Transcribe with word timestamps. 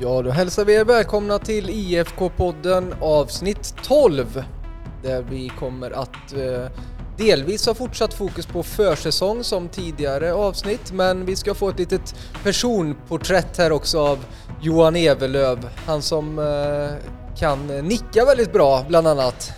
Ja, 0.00 0.22
då 0.22 0.30
hälsar 0.30 0.64
vi 0.64 0.74
er 0.74 0.84
välkomna 0.84 1.38
till 1.38 1.70
IFK-podden 1.70 2.94
avsnitt 3.00 3.74
12 3.82 4.44
där 5.02 5.22
vi 5.22 5.48
kommer 5.48 5.90
att 5.90 6.32
eh, 6.32 6.66
delvis 7.18 7.66
ha 7.66 7.74
fortsatt 7.74 8.14
fokus 8.14 8.46
på 8.46 8.62
försäsong 8.62 9.44
som 9.44 9.68
tidigare 9.68 10.34
avsnitt 10.34 10.92
men 10.92 11.26
vi 11.26 11.36
ska 11.36 11.54
få 11.54 11.68
ett 11.68 11.78
litet 11.78 12.14
personporträtt 12.42 13.58
här 13.58 13.72
också 13.72 14.00
av 14.00 14.18
Johan 14.62 14.96
Evelöv, 14.96 15.68
han 15.86 16.02
som 16.02 16.38
eh, 16.38 17.10
kan 17.38 17.66
nicka 17.66 18.24
väldigt 18.24 18.52
bra 18.52 18.84
bland 18.88 19.06
annat. 19.06 19.52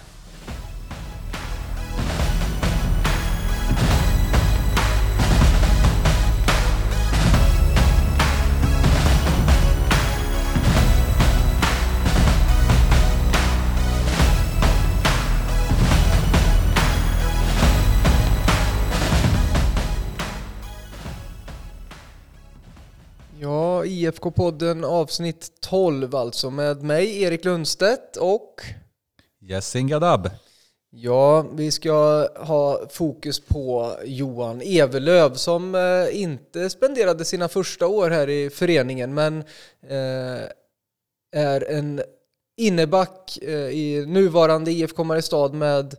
IFK-podden 24.19 24.85
avsnitt 24.85 25.53
12 25.61 26.15
alltså 26.15 26.51
med 26.51 26.83
mig 26.83 27.23
Erik 27.23 27.45
Lundstedt 27.45 28.17
och 28.17 28.63
Yasin 29.41 29.89
Gadab. 29.89 30.31
Ja, 30.91 31.47
vi 31.53 31.71
ska 31.71 32.29
ha 32.37 32.89
fokus 32.91 33.41
på 33.41 33.93
Johan 34.05 34.61
Evelöv 34.65 35.35
som 35.35 35.75
eh, 35.75 36.21
inte 36.23 36.71
spenderade 36.71 37.25
sina 37.25 37.49
första 37.49 37.87
år 37.87 38.11
här 38.11 38.29
i 38.29 38.51
föreningen 38.51 39.15
men 39.15 39.39
eh, 39.89 40.43
är 41.33 41.71
en 41.71 42.03
inneback 42.57 43.39
eh, 43.43 43.69
i 43.69 44.05
nuvarande 44.07 44.71
IFK 44.71 45.05
Mariestad 45.05 45.49
med 45.49 45.95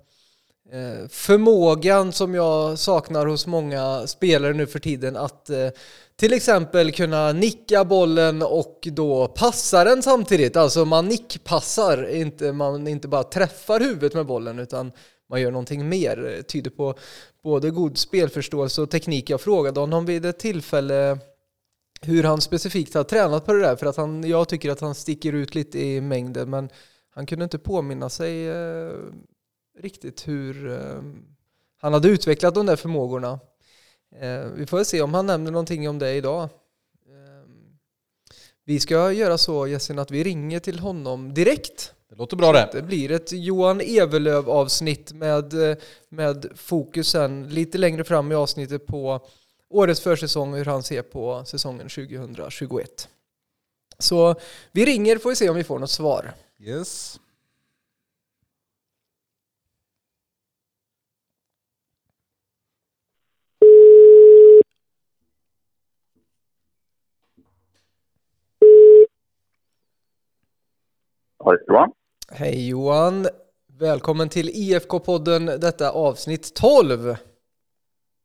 Eh, 0.72 1.08
förmågan 1.10 2.12
som 2.12 2.36
jag 2.36 2.80
saknar 2.80 3.26
hos 3.26 3.48
många 3.48 4.08
spelare 4.08 4.54
nu 4.54 4.68
för 4.68 4.80
tiden 4.80 5.16
att 5.16 5.50
eh, 5.50 5.70
till 6.16 6.34
exempel 6.34 6.92
kunna 6.92 7.32
nicka 7.32 7.86
bollen 7.86 8.42
och 8.42 8.88
då 8.92 9.28
passa 9.28 9.84
den 9.84 10.04
samtidigt. 10.04 10.56
Alltså 10.56 10.86
man 10.86 11.08
nickpassar, 11.08 12.10
inte, 12.10 12.52
man 12.52 12.88
inte 12.88 13.08
bara 13.08 13.24
träffar 13.24 13.80
huvudet 13.80 14.14
med 14.14 14.26
bollen 14.26 14.60
utan 14.60 14.92
man 15.30 15.42
gör 15.42 15.52
någonting 15.52 15.90
mer. 15.90 16.18
Det 16.18 16.44
tyder 16.44 16.72
på 16.72 16.94
både 17.44 17.72
god 17.72 17.98
spelförståelse 17.98 18.82
och 18.82 18.92
teknik. 18.92 19.30
Jag 19.30 19.42
frågade 19.42 19.80
honom 19.80 20.06
vid 20.06 20.26
ett 20.26 20.40
tillfälle 20.40 21.18
hur 22.02 22.24
han 22.24 22.42
specifikt 22.42 22.94
har 22.94 23.04
tränat 23.04 23.46
på 23.46 23.54
det 23.54 23.62
där 23.62 23.76
för 23.76 23.86
att 23.86 23.98
han, 23.98 24.24
jag 24.24 24.50
tycker 24.50 24.72
att 24.72 24.82
han 24.82 24.96
sticker 24.96 25.34
ut 25.34 25.56
lite 25.56 25.80
i 25.80 26.02
mängden 26.02 26.50
men 26.50 26.70
han 27.16 27.26
kunde 27.26 27.44
inte 27.44 27.60
påminna 27.60 28.10
sig 28.10 28.50
riktigt 29.80 30.28
hur 30.28 30.72
eh, 30.72 31.02
han 31.82 31.94
hade 31.94 32.08
utvecklat 32.08 32.56
de 32.56 32.66
där 32.66 32.76
förmågorna. 32.76 33.40
Eh, 34.16 34.46
vi 34.46 34.66
får 34.66 34.84
se 34.84 35.02
om 35.02 35.14
han 35.14 35.26
nämner 35.26 35.52
någonting 35.52 35.90
om 35.90 36.00
det 36.00 36.14
idag. 36.14 36.44
Eh, 36.44 37.50
vi 38.66 38.80
ska 38.80 39.12
göra 39.12 39.38
så 39.38 39.68
Jessin 39.68 40.00
att 40.00 40.12
vi 40.12 40.24
ringer 40.24 40.60
till 40.60 40.80
honom 40.80 41.34
direkt. 41.34 41.94
Det 42.10 42.16
låter 42.16 42.38
bra 42.38 42.52
det. 42.52 42.70
Det 42.74 42.82
blir 42.82 43.12
ett 43.12 43.32
Johan 43.32 43.82
Evelöv 43.82 44.50
avsnitt 44.50 45.14
med, 45.14 45.70
eh, 45.72 45.78
med 46.10 46.52
fokusen 46.56 47.50
lite 47.50 47.78
längre 47.78 48.04
fram 48.04 48.32
i 48.32 48.36
avsnittet 48.36 48.88
på 48.88 49.28
årets 49.70 50.02
försäsong 50.02 50.52
och 50.52 50.58
hur 50.58 50.66
han 50.66 50.84
ser 50.84 51.02
på 51.02 51.46
säsongen 51.46 51.90
2021. 51.90 53.10
Så 54.00 54.36
vi 54.72 54.86
ringer 54.86 55.18
får 55.18 55.30
vi 55.30 55.36
se 55.36 55.50
om 55.50 55.56
vi 55.56 55.64
får 55.64 55.80
något 55.80 55.90
svar. 55.90 56.34
Yes. 56.60 57.20
Är 71.46 71.66
bra. 71.68 71.94
Hej 72.32 72.70
Johan! 72.70 73.28
Välkommen 73.80 74.30
till 74.30 74.50
IFK-podden, 74.50 75.58
detta 75.58 75.92
avsnitt 75.92 76.54
12. 76.54 77.16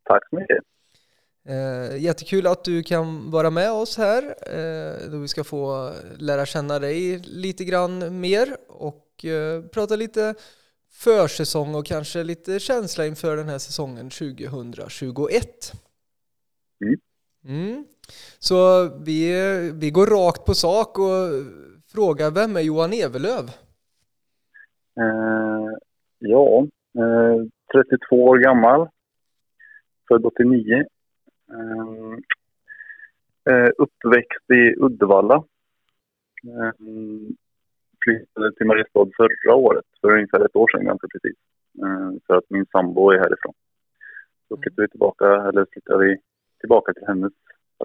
Tack 0.05 0.29
så 0.31 0.37
mycket. 0.37 0.59
Eh, 1.49 2.03
jättekul 2.03 2.47
att 2.47 2.65
du 2.65 2.83
kan 2.83 3.31
vara 3.31 3.51
med 3.51 3.73
oss 3.73 3.97
här, 3.97 4.23
eh, 4.25 5.11
då 5.11 5.19
vi 5.19 5.29
ska 5.29 5.45
få 5.45 5.93
lära 6.19 6.47
känna 6.47 6.79
dig 6.79 7.19
lite 7.19 7.65
grann 7.65 8.21
mer 8.21 8.57
och 8.69 9.25
eh, 9.25 9.63
prata 9.63 9.97
lite 9.97 10.35
försäsong 10.93 11.75
och 11.75 11.87
kanske 11.87 12.23
lite 12.23 12.61
känsla 12.61 13.07
inför 13.07 13.37
den 13.37 13.49
här 13.49 13.59
säsongen 13.59 14.11
2021. 14.11 15.73
Mm. 16.85 16.99
Mm. 17.45 17.85
Så 18.39 18.89
vi, 18.99 19.33
vi 19.75 19.91
går 19.91 20.07
rakt 20.07 20.45
på 20.45 20.55
sak 20.55 20.99
och 20.99 21.29
Fråga, 21.95 22.31
vem 22.31 22.57
är 22.57 22.61
Johan 22.61 22.93
Evelöv? 22.93 23.45
Eh, 25.01 25.71
ja, 26.19 26.67
eh, 26.99 27.39
32 27.73 28.25
år 28.25 28.39
gammal. 28.39 28.89
Född 30.09 30.27
89. 30.27 30.85
Eh, 31.51 32.15
eh, 33.55 33.71
uppväxt 33.79 34.51
i 34.51 34.75
Uddevalla. 34.77 35.35
Eh, 36.45 36.73
flyttade 38.05 38.55
till 38.57 38.67
Mariestad 38.67 39.07
förra 39.17 39.55
året, 39.55 39.85
för 40.01 40.13
ungefär 40.13 40.45
ett 40.45 40.57
år 40.57 40.69
sedan 40.69 40.85
ganska 40.85 41.09
precis. 41.09 41.39
Eh, 41.83 42.11
för 42.27 42.37
att 42.37 42.51
min 42.51 42.67
sambo 42.67 43.11
är 43.11 43.19
härifrån. 43.19 43.55
Så 44.49 44.57
flyttade 44.57 44.83
vi 44.83 44.89
tillbaka, 44.89 45.27
eller 45.27 45.67
flyttade 45.73 46.07
vi 46.07 46.17
tillbaka 46.61 46.93
till 46.93 47.07
hennes 47.07 47.33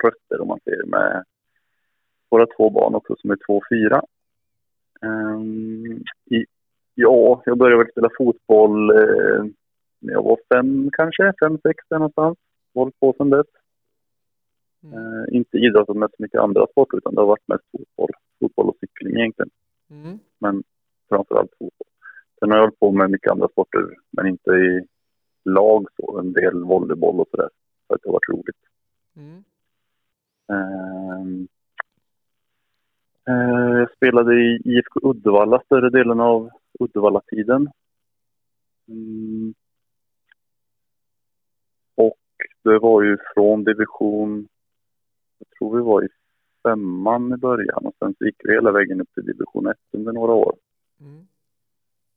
rötter 0.03 0.41
om 0.41 0.47
man 0.47 0.59
säger 0.65 0.85
med 0.85 1.23
våra 2.29 2.45
två 2.45 2.69
barn 2.69 2.95
också 2.95 3.15
som 3.17 3.31
är 3.31 3.37
två 3.47 3.57
och 3.57 3.63
fyra. 3.69 4.01
Um, 5.01 6.03
i, 6.25 6.45
ja, 6.95 7.41
jag 7.45 7.57
började 7.57 7.83
väl 7.83 7.91
spela 7.91 8.09
fotboll 8.17 8.89
eh, 8.89 9.43
när 9.99 10.13
jag 10.13 10.23
var 10.23 10.37
fem 10.53 10.89
kanske, 10.93 11.33
fem, 11.39 11.57
sex 11.63 11.83
där 11.89 11.97
någonstans. 11.97 12.37
Hållit 12.73 12.99
på 12.99 13.13
sedan 13.17 13.29
dess. 13.29 13.47
Mm. 14.83 14.99
Uh, 14.99 15.25
inte 15.31 15.57
idrottat 15.57 15.95
med 15.95 16.09
så 16.09 16.23
mycket 16.23 16.39
andra 16.39 16.67
sporter 16.67 16.97
utan 16.97 17.15
det 17.15 17.21
har 17.21 17.27
varit 17.27 17.47
mest 17.47 17.63
fotboll. 17.71 18.11
Fotboll 18.39 18.69
och 18.69 18.77
cykling 18.79 19.17
egentligen. 19.17 19.49
Mm. 19.89 20.19
Men 20.39 20.63
framförallt 21.09 21.51
fotboll. 21.51 21.87
Sen 22.39 22.49
har 22.49 22.57
jag 22.57 22.63
hållit 22.63 22.79
på 22.79 22.91
med 22.91 23.11
mycket 23.11 23.31
andra 23.31 23.47
sporter 23.47 23.95
men 24.11 24.27
inte 24.27 24.51
i 24.51 24.87
lag 25.45 25.87
så. 25.95 26.19
En 26.19 26.33
del 26.33 26.63
volleyboll 26.63 27.19
och 27.19 27.27
sådär. 27.31 27.49
För 27.87 27.95
att 27.95 28.01
det 28.01 28.09
har 28.09 28.13
varit 28.13 28.29
roligt. 28.29 28.61
Mm. 29.15 29.43
Ehm, 30.49 31.47
eh, 33.29 33.79
Jag 33.79 33.91
spelade 33.95 34.33
i 34.35 34.61
IFK 34.65 34.99
Uddevalla 35.09 35.61
större 35.65 35.89
delen 35.89 36.19
av 36.19 36.49
Uddevalla-tiden. 36.79 37.69
Mm. 38.87 39.53
Och 41.95 42.17
det 42.63 42.79
var 42.79 43.03
ju 43.03 43.17
från 43.33 43.63
division, 43.63 44.47
jag 45.39 45.47
tror 45.57 45.77
vi 45.77 45.83
var 45.83 46.03
i 46.03 46.07
femman 46.63 47.33
i 47.33 47.37
början 47.37 47.85
och 47.85 47.95
sen 47.99 48.15
så 48.17 48.25
gick 48.25 48.35
vi 48.43 48.53
hela 48.53 48.71
vägen 48.71 49.01
upp 49.01 49.13
till 49.13 49.25
division 49.25 49.67
1 49.67 49.77
under 49.91 50.11
några 50.13 50.33
år. 50.33 50.55
Mm. 50.99 51.27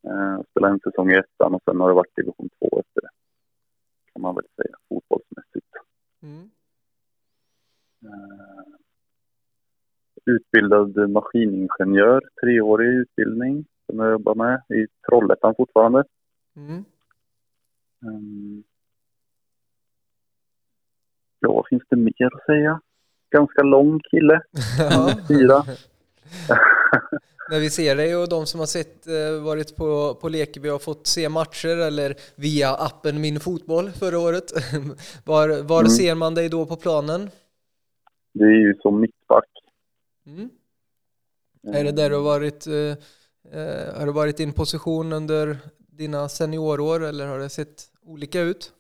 Eh, 0.06 0.42
spelade 0.50 0.72
en 0.72 0.80
säsong 0.80 1.10
i 1.10 1.14
ettan 1.14 1.54
och 1.54 1.62
sen 1.64 1.80
har 1.80 1.88
det 1.88 1.94
varit 1.94 2.16
division 2.16 2.48
2 2.58 2.80
efter 2.80 3.00
det. 3.00 3.10
Kan 4.12 4.22
man 4.22 4.34
väl 4.34 4.44
säga, 4.56 4.76
fotbollsmässigt. 4.88 5.72
Mm. 6.22 6.50
Eh, 8.04 8.81
Utbildad 10.26 11.10
maskiningenjör, 11.10 12.22
treårig 12.42 12.88
utbildning 12.88 13.64
som 13.86 13.98
jag 13.98 14.10
jobbar 14.12 14.34
med 14.34 14.62
i 14.78 14.86
Trollhättan 15.08 15.54
fortfarande. 15.56 16.04
Mm. 16.56 16.84
Mm. 18.06 18.62
Ja, 21.40 21.64
finns 21.70 21.82
det 21.90 21.96
mer 21.96 22.26
att 22.36 22.44
säga? 22.46 22.80
Ganska 23.30 23.62
lång 23.62 24.00
kille, 24.10 24.40
fyra. 25.28 25.64
När 27.50 27.60
vi 27.60 27.70
ser 27.70 27.96
dig 27.96 28.16
och 28.16 28.28
de 28.28 28.46
som 28.46 28.60
har 28.60 28.66
sett, 28.66 29.06
eh, 29.06 29.44
varit 29.44 29.76
på, 29.76 30.14
på 30.20 30.28
Lekeby 30.28 30.68
har 30.68 30.78
fått 30.78 31.06
se 31.06 31.28
matcher 31.28 31.76
eller 31.86 32.14
via 32.36 32.70
appen 32.75 33.20
Min 33.20 33.40
Fotboll 33.40 33.90
förra 33.90 34.18
året. 34.18 34.44
Var, 35.26 35.62
var 35.68 35.80
Mm. 35.80 35.88
ser 35.90 36.14
man 36.14 36.34
dig 36.34 36.48
då 36.48 36.66
på 36.66 36.76
planen? 36.76 37.30
Det 38.34 38.44
är 38.44 38.60
ju 38.66 38.75
som 38.82 39.00
mittback. 39.00 39.44
Mm. 40.26 40.50
Är 41.62 41.84
det 41.84 41.92
där 41.92 42.10
du 42.10 42.16
har 42.16 42.22
varit, 42.22 42.66
eh, 42.66 42.96
eh, 43.60 43.98
har 43.98 44.06
du 44.06 44.12
varit 44.12 44.40
i 44.40 44.42
en 44.42 44.52
position 44.52 45.12
under 45.12 45.56
dina 45.76 46.28
seniorår 46.28 47.04
eller 47.04 47.26
har 47.26 47.38
det 47.38 47.48
sett 47.48 47.82
olika 48.02 48.40
ut? 48.40 48.72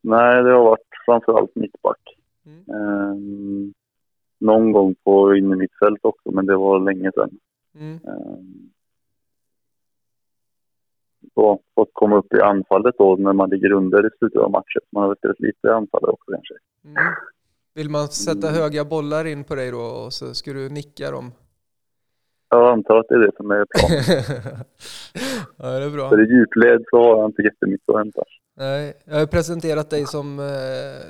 Nej, 0.00 0.42
det 0.42 0.50
har 0.50 0.64
varit 0.64 0.88
framförallt 1.06 1.56
mittback. 1.56 2.00
Mm. 2.46 2.64
Ehm, 2.68 3.74
någon 4.38 4.72
gång 4.72 4.94
på 5.04 5.36
inne 5.36 5.56
mitt 5.56 5.78
fält 5.78 6.00
också, 6.02 6.30
men 6.30 6.46
det 6.46 6.56
var 6.56 6.80
länge 6.80 7.12
sedan. 7.14 7.38
Mm. 7.74 7.94
Ehm, 7.94 8.70
Så 11.34 11.60
fått 11.74 11.90
komma 11.92 12.16
upp 12.16 12.34
i 12.34 12.40
anfallet 12.40 12.94
då 12.98 13.16
när 13.16 13.32
man 13.32 13.50
ligger 13.50 13.72
under 13.72 14.06
i 14.06 14.10
slutet 14.18 14.40
av 14.40 14.50
matchen. 14.50 14.82
Man 14.90 15.02
har 15.02 15.08
väl 15.08 15.16
spelat 15.16 15.40
lite 15.40 15.74
anfallare 15.74 16.10
också 16.10 16.32
kanske. 16.32 16.54
Mm. 16.84 16.96
Vill 17.76 17.90
man 17.90 18.08
sätta 18.08 18.48
Mm. 18.48 18.60
höga 18.60 18.84
bollar 18.84 19.24
in 19.24 19.44
på 19.44 19.54
dig 19.54 19.70
då 19.70 19.80
och 19.80 20.12
så 20.12 20.34
ska 20.34 20.52
du 20.52 20.68
nicka 20.68 21.10
dem? 21.10 21.32
Jag 22.50 22.72
antar 22.72 22.96
att 22.98 23.06
det 23.08 23.14
är 23.14 23.18
det 23.18 23.32
som 23.36 23.50
är 23.50 23.64
planen. 23.64 24.64
ja, 25.58 25.66
det 25.78 25.84
är 25.84 25.90
bra. 25.90 26.08
För 26.08 26.20
i 26.24 26.34
djupled 26.34 26.84
så 26.90 26.96
har 26.96 27.16
jag 27.20 27.28
inte 27.30 27.42
jättemycket 27.42 27.88
att 27.88 27.96
hämta. 27.98 28.22
Nej, 28.56 28.94
jag 29.04 29.18
har 29.18 29.26
presenterat 29.26 29.90
dig 29.90 30.06
som 30.06 30.38
eh, 30.38 30.44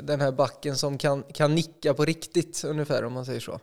den 0.03 0.21
här 0.21 0.33
backen 0.33 0.77
som 0.77 0.99
kan, 0.99 1.23
kan 1.23 1.55
nicka 1.55 1.95
på 1.95 2.05
riktigt 2.05 2.65
ungefär 2.67 3.05
om 3.05 3.13
man 3.13 3.25
säger 3.25 3.41
så. 3.41 3.61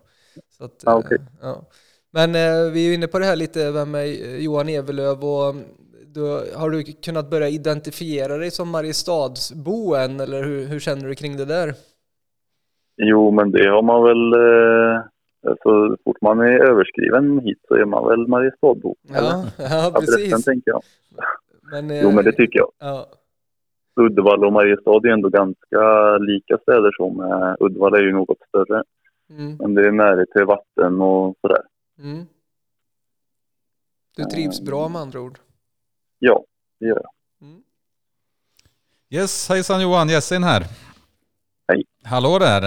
så 0.58 0.64
att, 0.66 0.82
Ja, 0.86 0.96
okej. 0.98 1.18
eh, 1.22 1.24
ja. 1.42 1.66
Men 2.12 2.36
eh, 2.36 2.72
vi 2.72 2.90
är 2.90 2.94
inne 2.94 3.08
på 3.08 3.20
det 3.20 3.26
här 3.26 3.36
lite, 3.36 3.64
eh, 3.64 4.36
Johan 4.38 4.70
Evelöv 4.70 5.24
och 5.26 5.50
mm, 5.50 5.64
då, 6.08 6.44
har 6.56 6.70
du 6.70 6.84
kunnat 6.84 7.30
börja 7.30 7.50
identifiera 7.50 8.38
dig 8.38 8.52
som 8.52 8.70
Mariestadsbo 8.70 9.96
än 9.96 10.20
eller 10.20 10.44
hur, 10.44 10.66
hur 10.66 10.80
känner 10.80 11.08
du 11.08 11.16
kring 11.16 11.38
det 11.38 11.46
där? 11.46 11.74
Jo, 12.98 13.32
men 13.32 13.52
det 13.52 13.68
har 13.70 13.82
man 13.82 14.04
väl... 14.04 14.34
Eh, 14.34 15.04
så 15.64 15.98
fort 16.04 16.22
man 16.22 16.40
är 16.40 16.60
överskriven 16.70 17.40
hit 17.40 17.60
så 17.68 17.76
är 17.76 17.86
man 17.86 18.08
väl 18.10 18.28
Mariestadbo. 18.28 18.96
Ja, 19.02 19.46
ja 19.58 19.86
Adressen 19.88 20.16
precis. 20.18 20.46
tänker 20.46 20.72
jag. 20.72 20.82
Men, 21.62 21.92
eh, 21.92 22.02
Jo, 22.02 22.12
men 22.12 22.26
det 22.26 22.32
tycker 22.32 22.60
jag. 22.60 22.72
ja, 22.80 23.08
Uddevalla 23.96 24.48
och 24.48 24.54
Mariestad 24.54 24.92
är 25.08 25.08
ändå 25.08 25.30
ganska 25.30 26.18
lika 26.18 26.58
städer 26.58 26.92
som 26.98 27.20
eh, 27.20 27.56
Uddevalla 27.66 27.98
är 27.98 28.02
ju 28.02 28.12
något 28.12 28.38
större. 28.48 28.84
mm, 29.30 29.58
Men 29.60 29.74
det 29.74 29.88
är 29.88 29.92
närhet 29.92 30.32
till 30.32 30.46
vatten 30.46 31.02
och 31.02 31.36
sådär. 31.42 31.62
mm. 32.00 32.26
Du 34.16 34.24
trivs 34.24 34.62
bra 34.62 34.90
med 34.90 35.02
andra 35.02 35.20
ord? 35.22 35.40
Ja, 36.20 36.44
det 36.80 36.86
gör 36.86 36.96
jag. 37.04 37.12
Mm. 37.50 37.62
Yes, 39.10 39.50
hejsan 39.50 39.82
Johan, 39.82 40.10
Jessin 40.10 40.44
här. 40.44 40.64
Hallå 42.06 42.40
där. 42.40 42.64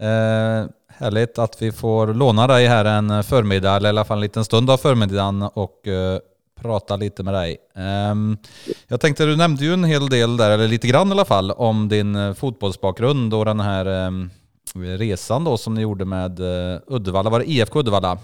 Eh, 0.00 0.68
härligt 0.88 1.38
att 1.38 1.62
vi 1.62 1.72
får 1.72 2.06
låna 2.06 2.46
dig 2.46 2.66
här 2.66 2.84
en 2.84 3.24
förmiddag, 3.24 3.76
eller 3.76 3.88
i 3.88 3.90
alla 3.90 4.04
fall 4.04 4.18
en 4.18 4.22
liten 4.22 4.44
stund 4.44 4.70
av 4.70 4.76
förmiddagen 4.76 5.42
och 5.42 5.88
eh, 5.88 6.18
prata 6.60 6.96
lite 6.96 7.22
med 7.22 7.34
dig. 7.34 7.56
Ehm, 7.74 8.36
jag 8.88 9.00
tänkte, 9.00 9.26
du 9.26 9.36
nämnde 9.36 9.64
ju 9.64 9.72
en 9.72 9.84
hel 9.84 10.08
del 10.08 10.36
där, 10.36 10.50
eller 10.50 10.68
lite 10.68 10.88
grann 10.88 11.08
i 11.08 11.10
alla 11.10 11.24
fall, 11.24 11.50
om 11.50 11.88
din 11.88 12.16
eh, 12.16 12.34
fotbollsbakgrund 12.34 13.34
och 13.34 13.44
den 13.44 13.60
här 13.60 13.86
ehm, 13.86 14.30
resan 14.74 15.44
då 15.44 15.56
som 15.56 15.74
ni 15.74 15.80
gjorde 15.80 16.04
med 16.04 16.40
eh, 16.40 16.80
Uddevalla. 16.86 17.30
Var 17.30 17.38
det 17.38 17.50
IFK 17.50 17.78
Uddevalla? 17.78 18.18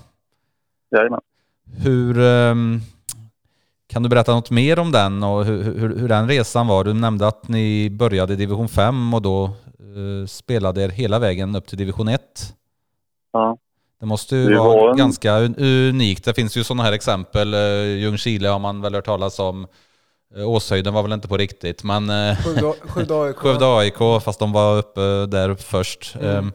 Jajamän. 0.91 1.21
Hur, 1.77 2.19
ehm, 2.19 2.81
kan 3.89 4.03
du 4.03 4.09
berätta 4.09 4.35
något 4.35 4.51
mer 4.51 4.79
om 4.79 4.93
den 4.93 5.23
och 5.23 5.45
hur, 5.45 5.63
hur, 5.63 5.97
hur 5.97 6.09
den 6.09 6.29
resan 6.29 6.67
var? 6.67 6.85
Du 6.85 6.93
nämnde 6.93 7.27
att 7.27 7.49
ni 7.49 7.91
började 7.91 8.33
i 8.33 8.37
division 8.37 8.69
5 8.69 9.15
och 9.15 9.23
då 9.23 9.51
spelade 10.27 10.83
er 10.85 10.89
hela 10.89 11.19
vägen 11.19 11.57
upp 11.57 11.67
till 11.67 11.79
division 11.79 12.09
1. 12.09 12.21
Ja. 13.33 13.57
Det 14.01 14.07
måste 14.07 14.37
ju 14.37 14.49
Det 14.49 14.59
vara 14.59 14.69
var 14.81 14.91
en- 14.91 14.97
ganska 14.97 15.33
un- 15.39 15.89
unikt. 15.91 16.25
Det 16.25 16.35
finns 16.35 16.57
ju 16.57 16.65
sådana 16.65 16.83
här 16.83 16.93
exempel. 16.93 17.55
Eh, 17.55 17.61
Ljungskile 17.85 18.49
har 18.49 18.59
man 18.59 18.81
väl 18.81 18.95
hört 18.95 19.05
talas 19.05 19.39
om. 19.39 19.67
Eh, 20.37 20.49
Åshöjden 20.49 20.95
var 20.95 21.03
väl 21.03 21.13
inte 21.13 21.29
på 21.29 21.37
riktigt, 21.37 21.85
men 21.85 22.11
eh, 22.11 22.37
Skövde 22.37 23.15
AIK. 23.25 23.37
Skövde 23.37 23.67
AIK, 23.79 24.23
fast 24.23 24.39
de 24.39 24.53
var 24.53 24.79
uppe 24.79 25.27
där 25.27 25.49
uppe 25.51 25.63
först. 25.63 26.15
Mm. 26.21 26.37
Ehm, 26.37 26.53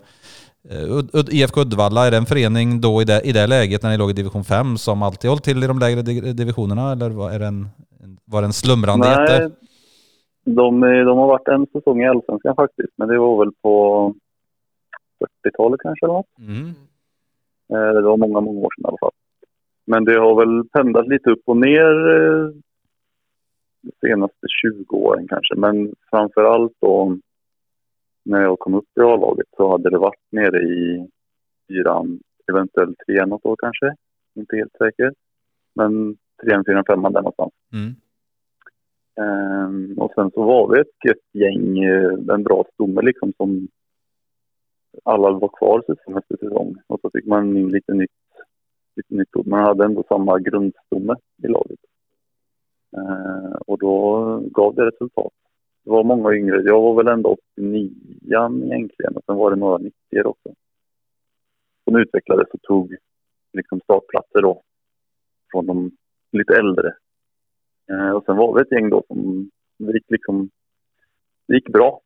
eh, 0.69 0.83
Ud- 0.97 1.09
Ud- 1.13 1.29
IFK 1.33 1.61
Uddevalla, 1.61 2.07
är 2.07 2.11
det 2.11 2.17
en 2.17 2.25
förening 2.25 2.81
då 2.81 3.01
i 3.01 3.05
det, 3.05 3.21
i 3.21 3.31
det 3.31 3.47
läget 3.47 3.83
när 3.83 3.89
ni 3.89 3.97
låg 3.97 4.09
i 4.09 4.13
division 4.13 4.43
5 4.43 4.77
som 4.77 5.03
alltid 5.03 5.29
hållit 5.29 5.43
till 5.43 5.63
i 5.63 5.67
de 5.67 5.79
lägre 5.79 6.01
di- 6.01 6.33
divisionerna 6.33 6.91
eller 6.91 7.09
var, 7.09 7.31
är 7.31 7.39
det 7.39 7.45
en, 7.47 7.69
en- 8.03 8.17
var 8.25 8.41
det 8.41 8.45
en 8.45 8.53
slumrande 8.53 9.07
jätte? 9.07 9.51
De, 10.43 10.83
är- 10.83 11.05
de 11.05 11.17
har 11.17 11.27
varit 11.27 11.47
en 11.47 11.67
säsong 11.67 12.01
i 12.01 12.07
Allsvenskan 12.07 12.55
faktiskt. 12.55 12.93
Men 12.95 13.07
det 13.07 13.17
var 13.19 13.45
väl 13.45 13.53
på 13.61 14.13
40-talet 15.45 15.79
kanske 15.81 16.05
eller 16.05 16.13
något. 16.13 16.37
Mm. 16.39 16.67
Eh, 17.73 17.93
Det 17.93 18.01
var 18.01 18.17
många, 18.17 18.41
många 18.41 18.59
år 18.59 18.69
sedan 18.75 18.83
i 18.85 18.87
alla 18.87 18.97
fall. 18.97 19.11
Men 19.85 20.05
det 20.05 20.19
har 20.19 20.35
väl 20.45 20.69
pendlat 20.69 21.07
lite 21.07 21.29
upp 21.31 21.41
och 21.45 21.57
ner 21.57 22.09
eh, 22.09 22.49
de 23.81 23.91
senaste 24.07 24.47
20 24.61 24.95
åren 24.97 25.27
kanske. 25.27 25.55
Men 25.55 25.93
framför 26.09 26.43
allt 26.43 26.73
då 26.79 27.17
när 28.25 28.41
jag 28.41 28.59
kom 28.59 28.73
upp 28.73 28.97
i 28.97 29.01
A-laget 29.01 29.47
så 29.57 29.71
hade 29.71 29.89
det 29.89 29.97
varit 29.97 30.21
nere 30.31 30.57
i 30.63 31.07
fyran, 31.67 32.19
eventuellt 32.49 32.97
trean 33.07 33.29
något 33.29 33.45
år 33.45 33.55
kanske. 33.59 33.95
Inte 34.35 34.55
helt 34.55 34.75
säker. 34.77 35.13
Men 35.75 36.17
trean, 36.43 36.63
fyran, 36.65 36.83
femman 36.87 37.13
där 37.13 37.21
någonstans. 37.21 37.53
Mm. 37.73 37.91
Ehm, 39.15 39.93
och 39.97 40.11
sen 40.15 40.31
så 40.31 40.43
var 40.43 40.73
vi 40.73 40.81
ett 40.81 41.05
gött 41.05 41.27
gäng, 41.33 41.83
eh, 41.83 42.35
en 42.35 42.43
bra 42.43 42.65
stomme 42.73 43.01
liksom 43.01 43.33
som 43.37 43.67
alla 45.03 45.31
var 45.31 45.47
kvar 45.47 45.83
säsong 45.87 46.17
efter 46.17 46.37
säsong. 46.37 46.75
Och 46.87 46.99
så 47.01 47.09
fick 47.13 47.25
man 47.25 47.57
in 47.57 47.69
lite 47.69 47.93
nytt, 47.93 48.11
lite 48.95 49.15
nytt 49.15 49.35
ord. 49.35 49.47
Man 49.47 49.65
hade 49.65 49.85
ändå 49.85 50.03
samma 50.07 50.39
grundstomme 50.39 51.15
i 51.43 51.47
laget. 51.47 51.79
Ehm, 52.97 53.53
och 53.67 53.77
då 53.77 54.37
gav 54.51 54.75
det 54.75 54.85
resultat. 54.85 55.33
Det 55.83 55.91
var 55.91 56.03
många 56.03 56.33
yngre. 56.33 56.61
Jag 56.61 56.81
var 56.81 56.95
väl 56.95 57.13
ändå 57.13 57.37
89 57.55 57.91
egentligen 58.63 59.15
och 59.15 59.23
sen 59.25 59.35
var 59.35 59.49
det 59.51 59.55
några 59.55 59.77
90 59.77 59.93
också. 60.23 60.53
Som 61.83 61.95
utvecklades 61.95 62.47
och 62.53 62.61
tog 62.61 62.95
liksom 63.53 63.79
startplatser 63.79 64.41
då 64.41 64.61
från 65.51 65.65
de 65.65 65.91
lite 66.31 66.53
äldre 66.57 66.93
Eh, 67.91 68.11
och 68.11 68.23
sen 68.25 68.37
var 68.37 68.53
vi 68.55 68.61
ett 68.61 68.71
gäng 68.71 68.89
då 68.89 69.03
som 69.07 69.49
det 69.77 69.93
gick 69.93 70.05
liksom, 70.11 70.49
det 71.47 71.55
gick 71.55 71.69
bra. 71.69 72.01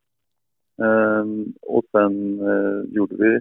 Eh, 0.82 1.26
och 1.62 1.84
sen 1.92 2.40
eh, 2.40 2.94
gjorde 2.96 3.16
vi 3.16 3.40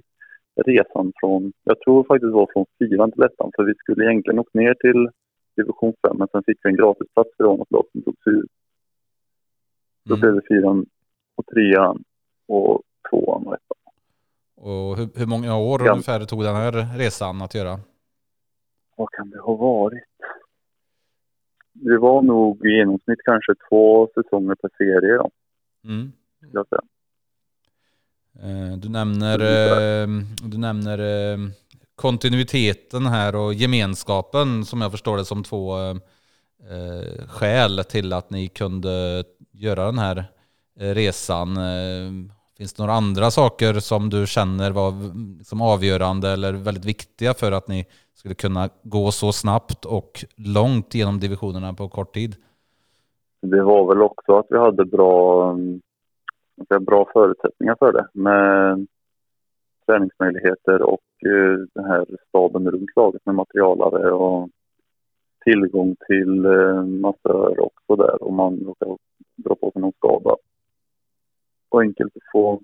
resan 0.64 1.12
från, 1.20 1.52
jag 1.64 1.81
tror 1.81 2.05
faktiskt 2.05 2.31
det 2.31 2.35
var 2.37 2.49
från 2.52 2.67
fyran 2.79 3.12
till 3.12 3.23
ettan, 3.23 3.50
för 3.56 3.64
vi 3.64 3.75
skulle 3.75 4.05
egentligen 4.05 4.38
åkt 4.38 4.55
ner 4.55 4.75
till 4.75 5.08
division 5.56 5.93
5, 6.08 6.17
men 6.19 6.29
sen 6.32 6.43
fick 6.46 6.58
vi 6.62 6.70
en 6.70 6.76
gratisplats 6.76 7.31
för 7.37 7.44
något 7.44 7.70
lag 7.70 7.85
som 7.93 8.02
tog 8.02 8.14
sig 8.25 8.32
ur. 8.32 8.47
Då 10.05 10.14
Mm. 10.14 10.20
blev 10.20 10.35
det 10.35 10.43
fyran 10.49 10.87
och 11.35 11.47
trean 11.47 12.05
och 12.47 12.82
tvåan 13.11 13.47
och 13.47 13.55
ettan. 13.55 13.76
Och 14.57 14.97
hur, 14.97 15.18
hur 15.18 15.26
många 15.26 15.57
år 15.59 15.80
Ja. 15.85 15.92
ungefär 15.92 16.21
tog 16.25 16.42
den 16.42 16.57
här 16.57 16.99
resan 16.99 17.42
att 17.42 17.54
göra? 17.54 17.78
Vad 18.97 19.11
kan 19.11 19.30
det 19.30 19.38
ha 19.40 19.54
varit? 19.54 20.04
Det 21.75 21.99
var 21.99 22.23
nog 22.23 22.66
i 22.66 22.71
genomsnitt 22.71 23.19
kanske 23.25 23.52
två 23.69 24.09
säsonger 24.14 24.54
per 24.54 24.71
serie 24.78 25.16
då, 25.16 25.31
Mm. 25.85 26.12
jag 26.52 26.66
säga. 26.69 26.83
Eh, 28.43 28.76
Du 28.78 28.88
nämner, 28.88 29.38
eh, 29.40 30.09
du 30.45 30.59
nämner 30.59 30.99
eh, 30.99 31.38
kontinuiteten 31.95 33.07
här 33.07 33.37
och 33.37 33.54
gemenskapen 33.54 34.64
som 34.64 34.81
jag 34.81 34.90
förstår 34.90 35.16
det 35.16 35.25
som 35.25 35.43
två 35.45 35.75
skäl 37.28 37.85
till 37.85 38.12
att 38.12 38.31
ni 38.31 38.49
kunde 38.49 39.25
göra 39.52 39.85
den 39.85 39.99
här 39.99 40.25
resan. 40.76 41.57
Finns 42.59 42.75
det 42.75 42.83
några 42.83 42.95
andra 42.95 43.31
saker 43.31 43.81
som 43.81 44.11
du 44.11 44.26
känner 44.26 44.71
var 44.71 44.93
som 45.45 45.61
avgörande 45.61 46.31
eller 46.31 46.52
väldigt 46.52 46.85
viktiga 46.85 47.35
för 47.35 47.52
att 47.52 47.69
ni 47.69 47.87
skulle 48.14 48.35
kunna 48.35 48.68
gå 48.83 49.11
så 49.11 49.33
snabbt 49.33 49.85
och 49.85 50.25
långt 50.37 50.94
genom 50.94 51.21
divisionerna 51.21 51.75
på 51.75 51.88
kort 51.88 52.14
tid? 52.14 52.37
Det 53.40 53.62
var 53.62 53.88
väl 53.88 54.02
också 54.02 54.38
att 54.38 54.47
vi 54.50 54.59
hade 54.59 54.85
bra, 54.85 55.56
bra 56.80 57.09
förutsättningar 57.12 57.76
för 57.78 57.92
det 57.92 58.09
med 58.12 58.87
träningsmöjligheter 59.87 60.83
och 60.83 61.04
eh, 61.26 61.59
den 61.75 61.85
här 61.85 62.06
staben 62.28 62.71
runt 62.71 62.97
laget 62.97 63.26
med 63.26 63.35
materialare 63.35 64.12
och 64.12 64.50
tillgång 65.44 65.97
till 66.06 66.44
eh, 66.44 66.85
massör 66.85 67.61
och 67.61 67.73
sådär 67.87 68.23
om 68.23 68.35
man 68.35 68.56
råkar 68.56 68.99
dra 69.37 69.54
på 69.54 69.71
sig 69.71 69.83
någon 69.83 69.92
skada. 69.92 70.37
Och 71.68 71.80
enkelt 71.80 72.16
att 72.16 72.23
få, 72.33 72.61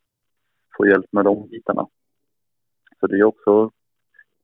få 0.76 0.86
hjälp 0.86 1.06
med 1.12 1.24
de 1.24 1.48
bitarna. 1.48 1.86
Så 3.00 3.06
det 3.06 3.18
är 3.18 3.24
också 3.24 3.70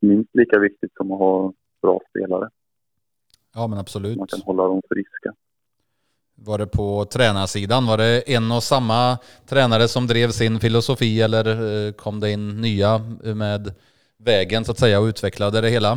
minst 0.00 0.30
lika 0.34 0.58
viktigt 0.58 0.94
som 0.96 1.12
att 1.12 1.18
ha 1.18 1.52
bra 1.82 2.00
spelare. 2.10 2.50
Ja 3.54 3.66
men 3.66 3.78
absolut. 3.78 4.18
Man 4.18 4.26
kan 4.26 4.40
hålla 4.40 4.62
dem 4.64 4.82
friska. 4.88 5.34
Var 6.34 6.58
det 6.58 6.66
på 6.66 7.04
tränarsidan? 7.04 7.86
Var 7.86 7.96
det 7.98 8.32
en 8.34 8.52
och 8.52 8.62
samma 8.62 9.18
tränare 9.46 9.88
som 9.88 10.06
drev 10.06 10.28
sin 10.30 10.60
filosofi 10.60 11.20
eller 11.20 11.46
eh, 11.86 11.92
kom 11.92 12.20
det 12.20 12.30
in 12.30 12.60
nya 12.60 12.98
med 13.34 13.74
vägen 14.16 14.64
så 14.64 14.72
att 14.72 14.78
säga 14.78 15.00
och 15.00 15.04
utvecklade 15.06 15.60
det 15.60 15.68
hela? 15.70 15.92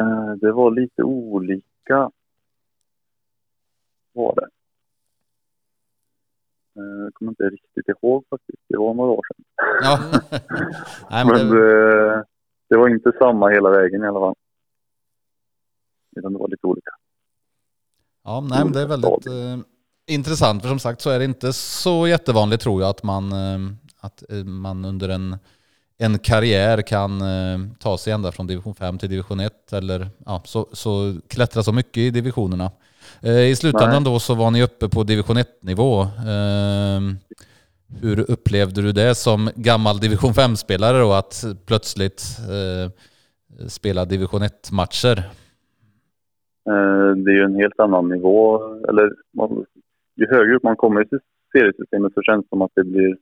Eh, 0.00 0.32
Det 0.40 0.52
var 0.52 0.70
lite 0.70 1.02
olika. 1.02 2.10
Var 4.12 4.34
det. 4.34 4.48
Eh, 6.80 7.04
Jag 7.04 7.14
kommer 7.14 7.32
inte 7.32 7.44
riktigt 7.44 7.88
ihåg 7.88 8.24
faktiskt. 8.30 8.62
Det 8.68 8.78
var 8.78 8.94
några 8.94 9.10
år 9.10 9.22
sedan. 9.34 9.44
Ja. 9.82 9.98
Nej, 11.10 11.24
men 11.26 11.48
Men 11.48 11.56
det, 11.56 12.24
det, 12.68 12.76
var 12.76 12.88
inte 12.88 13.12
samma 13.18 13.48
hela 13.48 13.70
vägen 13.70 14.04
i 14.04 14.06
alla 14.06 14.20
fall. 14.20 14.34
Utan 16.16 16.32
det 16.32 16.38
var 16.38 16.48
lite 16.48 16.66
olika. 16.66 16.90
ja, 18.24 18.40
nej, 18.40 18.64
men 18.64 18.72
det 18.72 18.80
är 18.80 18.86
väldigt 18.86 19.26
eh, 19.26 19.58
intressant. 20.06 20.62
För 20.62 20.68
som 20.68 20.78
sagt 20.78 21.00
så 21.00 21.10
är 21.10 21.18
det 21.18 21.24
inte 21.24 21.52
så 21.52 22.06
jättevanligt 22.06 22.62
tror 22.62 22.82
jag 22.82 22.90
att 22.90 23.02
man, 23.02 23.32
eh, 23.32 23.58
att 24.00 24.30
eh, 24.30 24.44
man 24.44 24.84
under 24.84 25.08
en, 25.08 25.36
en 25.98 26.18
karriär 26.18 26.82
kan 26.82 27.20
eh, 27.20 27.58
ta 27.78 27.98
sig 27.98 28.12
ända 28.12 28.32
från 28.32 28.46
division 28.46 28.74
5 28.74 28.98
till 28.98 29.10
division 29.10 29.40
1 29.40 29.72
eller 29.72 30.08
ja, 30.26 30.42
så, 30.44 30.68
så 30.72 31.16
klättra 31.28 31.62
så 31.62 31.72
mycket 31.72 31.96
i 31.96 32.10
divisionerna. 32.10 32.70
Eh, 33.20 33.40
I 33.40 33.56
slutändan 33.56 34.02
Nej. 34.02 34.12
då 34.12 34.20
så 34.20 34.34
var 34.34 34.50
ni 34.50 34.62
uppe 34.62 34.88
på 34.88 35.02
division 35.02 35.36
1-nivå. 35.38 36.06
Hur 38.02 38.30
upplevde 38.30 38.82
du 38.82 38.92
det 38.92 39.14
som 39.14 39.50
gammal 39.54 39.98
division 39.98 40.30
5-spelare 40.30 40.98
då 40.98 41.12
att 41.12 41.44
plötsligt 41.66 42.22
eh, 42.54 42.86
spela 43.68 44.04
division 44.04 44.40
1-matcher? 44.40 45.18
Eh, 46.70 47.10
det 47.16 47.30
är 47.30 47.36
ju 47.36 47.44
en 47.44 47.54
helt 47.54 47.80
annan 47.80 48.08
nivå. 48.08 48.64
Eller 48.88 49.12
man, 49.32 49.64
ju 50.16 50.26
högre 50.26 50.56
upp 50.56 50.62
man 50.62 50.76
kommer 50.76 51.02
i 51.02 51.18
seriesystemet 51.52 52.14
så 52.14 52.22
känns 52.22 52.44
det 52.44 52.48
som 52.48 52.62
att 52.62 52.72
det 52.74 52.84
blir 52.84 53.16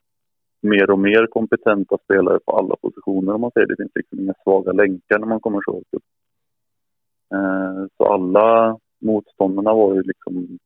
mer 0.62 0.90
och 0.90 0.98
mer 0.98 1.26
kompetenta 1.26 1.98
spelare 2.04 2.38
på 2.46 2.58
alla 2.58 2.76
positioner 2.76 3.34
om 3.34 3.40
man 3.40 3.50
säger. 3.50 3.66
Det 3.66 3.76
finns 3.76 3.92
liksom 3.94 4.20
inga 4.20 4.34
svaga 4.42 4.72
länkar 4.72 5.18
när 5.18 5.26
man 5.26 5.40
kommer 5.40 5.60
så 5.64 5.72
högt 5.74 5.94
upp. 5.94 6.04
Eh, 7.34 7.86
så 7.96 8.12
alla 8.12 8.78
motståndarna 9.00 9.74
var 9.74 9.94
ju 9.94 10.02
liksom 10.02 10.58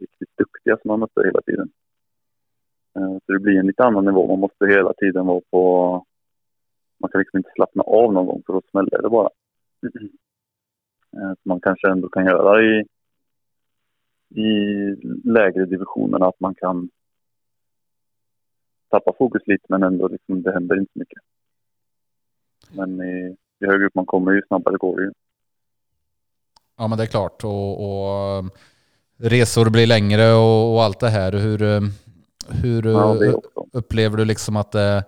riktigt 0.00 0.36
duktiga 0.38 0.76
som 0.76 0.88
man 0.88 1.00
mötte 1.00 1.22
hela 1.24 1.40
tiden. 1.40 1.70
Eh, 2.96 3.16
så 3.26 3.32
det 3.32 3.38
blir 3.38 3.58
en 3.58 3.66
lite 3.66 3.84
annan 3.84 4.04
nivå. 4.04 4.26
Man 4.26 4.38
måste 4.38 4.66
hela 4.66 4.92
tiden 4.92 5.26
vara 5.26 5.40
på... 5.50 6.04
Man 6.98 7.10
kan 7.10 7.18
liksom 7.18 7.38
inte 7.38 7.50
slappna 7.54 7.82
av 7.82 8.12
någon 8.12 8.26
gång 8.26 8.42
för 8.46 8.52
då 8.52 8.62
smäller 8.70 9.02
det 9.02 9.10
bara. 9.10 9.30
Eh, 11.16 11.30
så 11.30 11.40
man 11.48 11.60
kanske 11.60 11.90
ändå 11.90 12.08
kan 12.08 12.26
göra 12.26 12.62
i, 12.62 12.84
i 14.40 14.50
lägre 15.24 15.64
divisionerna. 15.64 16.26
Att 16.26 16.40
man 16.40 16.54
kan 16.54 16.90
tappa 18.90 19.12
fokus 19.18 19.42
lite 19.46 19.64
men 19.68 19.82
ändå 19.82 20.08
liksom, 20.08 20.42
det 20.42 20.52
händer 20.52 20.78
inte 20.78 20.92
så 20.92 20.98
mycket. 20.98 21.22
Men 22.76 23.00
i, 23.02 23.36
ju 23.60 23.66
högre 23.66 23.86
upp 23.86 23.94
man 23.94 24.06
kommer 24.06 24.32
ju 24.32 24.42
snabbare 24.46 24.76
går 24.76 24.96
det 24.96 25.02
ju. 25.02 25.12
Ja 26.76 26.88
men 26.88 26.98
det 26.98 27.04
är 27.04 27.08
klart. 27.08 27.44
Och, 27.44 27.84
och 27.84 28.38
eh, 28.38 28.44
resor 29.16 29.70
blir 29.70 29.86
längre 29.86 30.32
och, 30.32 30.74
och 30.74 30.82
allt 30.82 31.00
det 31.00 31.08
här. 31.08 31.32
Hur, 31.32 31.62
hur 32.48 32.86
Ja, 32.86 33.16
upplever 33.72 34.16
du 34.16 34.24
liksom 34.24 34.56
att 34.56 34.72
det, 34.72 35.04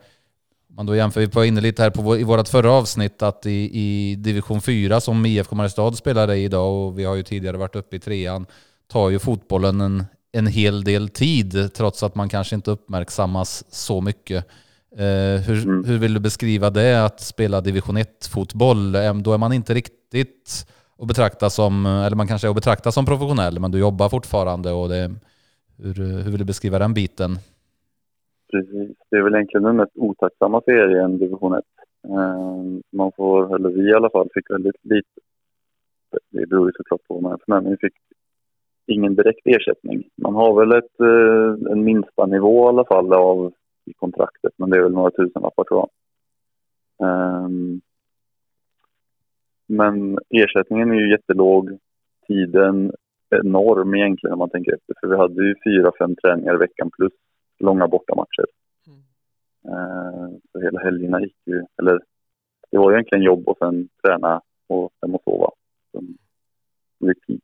om 0.70 0.76
man 0.76 0.86
då 0.86 0.96
jämför, 0.96 1.20
vi 1.20 1.26
var 1.26 1.44
inne 1.44 1.60
lite 1.60 1.82
här 1.82 1.90
på 1.90 2.02
vår, 2.02 2.18
i 2.18 2.22
vårt 2.24 2.48
förra 2.48 2.72
avsnitt 2.72 3.22
att 3.22 3.46
i, 3.46 3.70
i 3.72 4.14
division 4.14 4.60
4 4.60 5.00
som 5.00 5.26
IFK 5.26 5.56
Mariestad 5.56 5.92
spelar 5.92 6.32
i 6.32 6.44
idag 6.44 6.86
och 6.86 6.98
vi 6.98 7.04
har 7.04 7.14
ju 7.14 7.22
tidigare 7.22 7.56
varit 7.56 7.76
uppe 7.76 7.96
i 7.96 8.00
trean 8.00 8.46
tar 8.88 9.10
ju 9.10 9.18
fotbollen 9.18 9.80
en, 9.80 10.04
en 10.32 10.46
hel 10.46 10.84
del 10.84 11.08
tid 11.08 11.74
trots 11.74 12.02
att 12.02 12.14
man 12.14 12.28
kanske 12.28 12.54
inte 12.54 12.70
uppmärksammas 12.70 13.64
så 13.70 14.00
mycket. 14.00 14.46
Eh, 14.96 15.40
hur, 15.46 15.62
Mm. 15.64 15.84
hur 15.84 15.98
vill 15.98 16.14
du 16.14 16.20
beskriva 16.20 16.70
det 16.70 17.04
att 17.04 17.20
spela 17.20 17.60
division 17.60 17.98
1-fotboll? 17.98 18.92
Då 19.22 19.32
är 19.32 19.38
man 19.38 19.52
inte 19.52 19.74
riktigt 19.74 20.66
att 20.98 21.08
betrakta 21.08 21.50
som, 21.50 21.86
eller 21.86 22.16
man 22.16 22.28
kanske 22.28 22.46
är 22.46 22.48
att 22.48 22.54
betrakta 22.54 22.92
som 22.92 23.06
professionell, 23.06 23.58
men 23.58 23.70
du 23.70 23.78
jobbar 23.78 24.08
fortfarande 24.08 24.72
och 24.72 24.88
det, 24.88 25.14
hur, 25.78 25.94
hur 25.94 26.30
vill 26.30 26.38
du 26.38 26.44
beskriva 26.44 26.78
den 26.78 26.94
biten? 26.94 27.30
Precis. 28.50 28.96
Det 29.10 29.16
är 29.16 29.22
väl 29.22 29.34
egentligen 29.34 29.64
den 29.64 29.76
mest 29.76 29.92
otacksamma 29.94 30.60
serien, 30.60 31.18
division 31.18 31.54
1. 31.54 31.64
Ehm, 32.04 32.82
man 32.92 33.12
får, 33.16 33.54
eller 33.54 33.68
vi 33.68 33.90
i 33.90 33.94
alla 33.94 34.10
fall, 34.10 34.28
fick 34.34 34.50
väldigt 34.50 34.84
lite. 34.84 35.20
Det 36.30 36.46
beror 36.46 36.68
ju 36.68 36.72
såklart 36.76 37.06
på 37.08 37.14
vad 37.14 37.22
man 37.22 37.32
är 37.32 37.36
för 37.36 37.52
men 37.52 37.70
vi 37.70 37.76
fick 37.76 37.94
ingen 38.86 39.14
direkt 39.14 39.46
ersättning. 39.46 40.04
Man 40.16 40.34
har 40.34 40.60
väl 40.60 40.72
ett, 40.72 41.00
eh, 41.00 41.72
en 41.72 41.84
minsta 41.84 42.26
nivå 42.26 42.66
i 42.66 42.68
alla 42.68 42.84
fall 42.84 43.12
av 43.12 43.52
i 43.84 43.92
kontraktet, 43.92 44.52
men 44.56 44.70
det 44.70 44.76
är 44.76 44.82
väl 44.82 44.92
några 44.92 45.10
tusenlappar 45.10 45.64
tror 45.64 45.80
jag. 45.80 45.90
Ehm, 47.08 47.80
men 49.66 50.18
ersättningen 50.30 50.90
är 50.90 50.94
ju 50.94 51.10
jättelåg. 51.10 51.78
Tiden 52.26 52.92
enorm 53.30 53.94
egentligen 53.94 54.32
om 54.32 54.38
man 54.38 54.50
tänker 54.50 54.72
efter. 54.74 54.94
För 55.00 55.08
vi 55.08 55.16
hade 55.16 55.42
ju 55.46 55.54
fyra, 55.64 55.92
fem 55.98 56.16
träningar 56.16 56.54
i 56.54 56.58
veckan 56.58 56.90
plus 56.96 57.12
långa 57.58 57.88
bortamatcher. 57.88 58.46
Eh, 59.68 60.28
Så 60.52 60.60
hela 60.60 60.80
helgerna 60.80 61.20
gick 61.20 61.36
ju, 61.46 61.62
eller 61.78 62.00
det 62.70 62.78
var 62.78 62.92
egentligen 62.92 63.24
jobb 63.24 63.48
och 63.48 63.56
sen 63.58 63.88
träna 64.04 64.40
och 64.66 64.90
hem 65.02 65.14
och 65.14 65.22
sova. 65.24 65.50
Sen 65.92 66.18
repeat. 67.04 67.40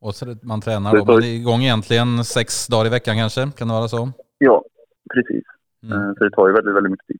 Och 0.00 0.14
så 0.14 0.24
det- 0.24 0.42
man 0.42 0.60
tränar 0.60 0.96
då, 0.96 1.04
man 1.04 1.22
är 1.22 1.26
igång 1.26 1.62
egentligen 1.62 2.24
sex 2.24 2.66
dagar 2.66 2.86
i 2.86 2.90
veckan 2.90 3.16
kanske, 3.16 3.50
kan 3.56 3.68
det 3.68 3.74
vara 3.74 3.88
så? 3.88 4.08
Ja, 4.38 4.64
precis. 5.14 5.44
Mm. 5.82 5.98
Eh, 6.02 6.14
Så 6.18 6.24
det 6.24 6.30
tar 6.30 6.46
ju 6.48 6.54
väldigt, 6.54 6.74
väldigt 6.74 6.90
mycket 6.90 7.06
tid. 7.06 7.18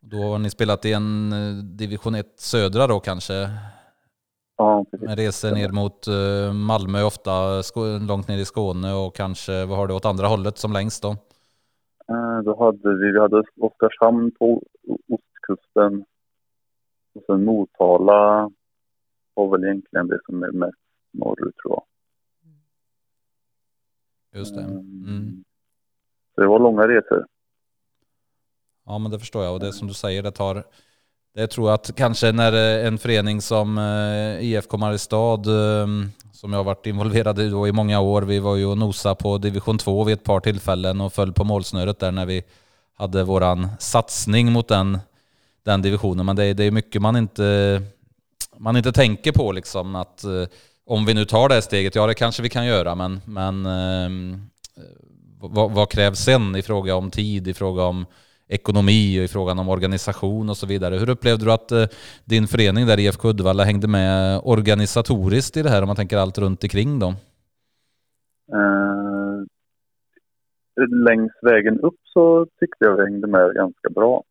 Då 0.00 0.16
har 0.16 0.38
ni 0.38 0.50
spelat 0.50 0.84
i 0.84 0.92
en 0.92 1.32
eh, 1.32 1.54
division 1.64 2.14
1 2.14 2.40
södra 2.40 2.86
då 2.86 3.00
kanske? 3.00 3.48
Ja, 4.56 4.84
precis. 4.90 5.06
Med 5.08 5.18
resor 5.18 5.50
ner 5.50 5.68
mot 5.72 6.06
eh, 6.06 6.52
Malmö 6.52 7.02
ofta, 7.02 7.62
långt 8.08 8.28
ner 8.28 8.38
i 8.38 8.44
Skåne 8.44 8.94
och 8.94 9.14
kanske, 9.14 9.64
vad 9.64 9.78
har 9.78 9.86
du 9.86 9.94
åt 9.94 10.04
andra 10.04 10.26
hållet 10.26 10.58
som 10.58 10.72
längst 10.72 11.02
då? 11.02 11.10
Eh, 12.08 12.38
Då 12.44 12.64
hade 12.64 12.96
vi, 12.96 13.12
vi 13.12 13.20
hade 13.20 13.42
Oskarshamn 13.60 14.30
på 14.38 14.62
ostkusten. 15.08 16.04
Och 17.14 17.22
sen 17.26 17.44
Motala 17.44 18.50
var 19.34 19.48
väl 19.50 19.64
egentligen 19.64 20.06
det 20.06 20.18
som 20.26 20.42
är 20.42 20.52
mest 20.52 20.78
norrut 21.12 21.56
tror 21.56 21.74
jag. 21.74 21.82
Just 24.40 24.54
det. 24.54 24.62
Mm. 24.62 24.78
Mm. 25.06 25.44
Så 26.34 26.40
det 26.40 26.46
var 26.46 26.58
långa 26.58 26.88
resor. 26.88 27.26
Ja 28.86 28.98
men 28.98 29.10
det 29.10 29.18
förstår 29.18 29.44
jag 29.44 29.54
och 29.54 29.60
det 29.60 29.72
som 29.72 29.88
du 29.88 29.94
säger 29.94 30.22
det 30.22 30.30
tar 30.30 30.64
det 31.36 31.46
tror 31.46 31.68
jag 31.68 31.74
att 31.74 31.96
kanske 31.96 32.32
när 32.32 32.52
eh, 32.52 32.86
en 32.86 32.98
förening 32.98 33.42
som 33.42 33.78
eh, 33.78 34.44
IFK 34.44 34.76
Mariestad 34.76 35.34
eh, 35.34 35.86
som 36.32 36.52
jag 36.52 36.58
har 36.58 36.64
varit 36.64 36.86
involverad 36.86 37.38
i 37.38 37.48
då 37.48 37.68
i 37.68 37.72
många 37.72 38.00
år, 38.00 38.22
vi 38.22 38.38
var 38.38 38.56
ju 38.56 38.66
och 38.66 38.78
nosa 38.78 39.14
på 39.14 39.38
division 39.38 39.78
2 39.78 40.04
vid 40.04 40.12
ett 40.12 40.24
par 40.24 40.40
tillfällen 40.40 41.00
och 41.00 41.12
föll 41.12 41.32
på 41.32 41.44
målsnöret 41.44 41.98
där 41.98 42.12
när 42.12 42.26
vi 42.26 42.42
hade 42.94 43.24
våran 43.24 43.68
satsning 43.78 44.52
mot 44.52 44.68
den, 44.68 44.98
den 45.64 45.82
divisionen. 45.82 46.26
Men 46.26 46.36
det 46.36 46.44
är, 46.44 46.54
det 46.54 46.64
är 46.64 46.70
mycket 46.70 47.02
man 47.02 47.16
inte, 47.16 47.82
man 48.56 48.76
inte 48.76 48.92
tänker 48.92 49.32
på 49.32 49.52
liksom 49.52 49.96
att 49.96 50.24
om 50.86 51.06
vi 51.06 51.14
nu 51.14 51.24
tar 51.24 51.48
det 51.48 51.54
här 51.54 51.62
steget, 51.62 51.94
ja 51.94 52.06
det 52.06 52.14
kanske 52.14 52.42
vi 52.42 52.48
kan 52.48 52.66
göra 52.66 52.94
men, 52.94 53.20
men 53.24 53.66
eh, 53.66 54.38
vad, 55.40 55.70
vad 55.70 55.90
krävs 55.90 56.18
sen 56.18 56.56
i 56.56 56.62
fråga 56.62 56.94
om 56.94 57.10
tid, 57.10 57.48
i 57.48 57.54
fråga 57.54 57.82
om 57.82 58.06
ekonomi 58.48 59.20
och 59.20 59.24
i 59.24 59.28
frågan 59.28 59.58
om 59.58 59.68
organisation 59.68 60.50
och 60.50 60.56
så 60.56 60.66
vidare. 60.66 60.96
Hur 60.96 61.10
upplevde 61.10 61.44
du 61.44 61.52
att 61.52 61.72
eh, 61.72 61.84
din 62.24 62.46
förening 62.46 62.86
där 62.86 63.00
IFK 63.00 63.28
Uddevalla 63.28 63.64
hängde 63.64 63.88
med 63.88 64.40
organisatoriskt 64.44 65.56
i 65.56 65.62
det 65.62 65.70
här 65.70 65.82
om 65.82 65.86
man 65.86 65.96
tänker 65.96 66.16
allt 66.16 66.38
runt 66.38 66.62
omkring 66.64 66.98
då? 66.98 67.08
Eh, 68.52 69.42
längs 70.86 71.32
vägen 71.42 71.80
upp 71.80 72.00
så 72.04 72.46
tyckte 72.60 72.84
jag 72.84 72.96
vi 72.96 73.02
hängde 73.02 73.26
med 73.26 73.54
ganska 73.54 73.88
bra. 73.90 74.22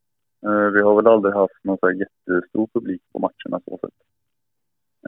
Eh, 0.46 0.68
vi 0.74 0.82
har 0.82 0.96
väl 0.96 1.08
aldrig 1.08 1.34
haft 1.34 1.64
någon 1.64 1.78
så 1.78 1.92
jättestor 1.92 2.68
publik 2.74 3.02
på 3.14 3.20
matcherna 3.20 3.62
så 3.66 3.80
sett. 3.82 3.94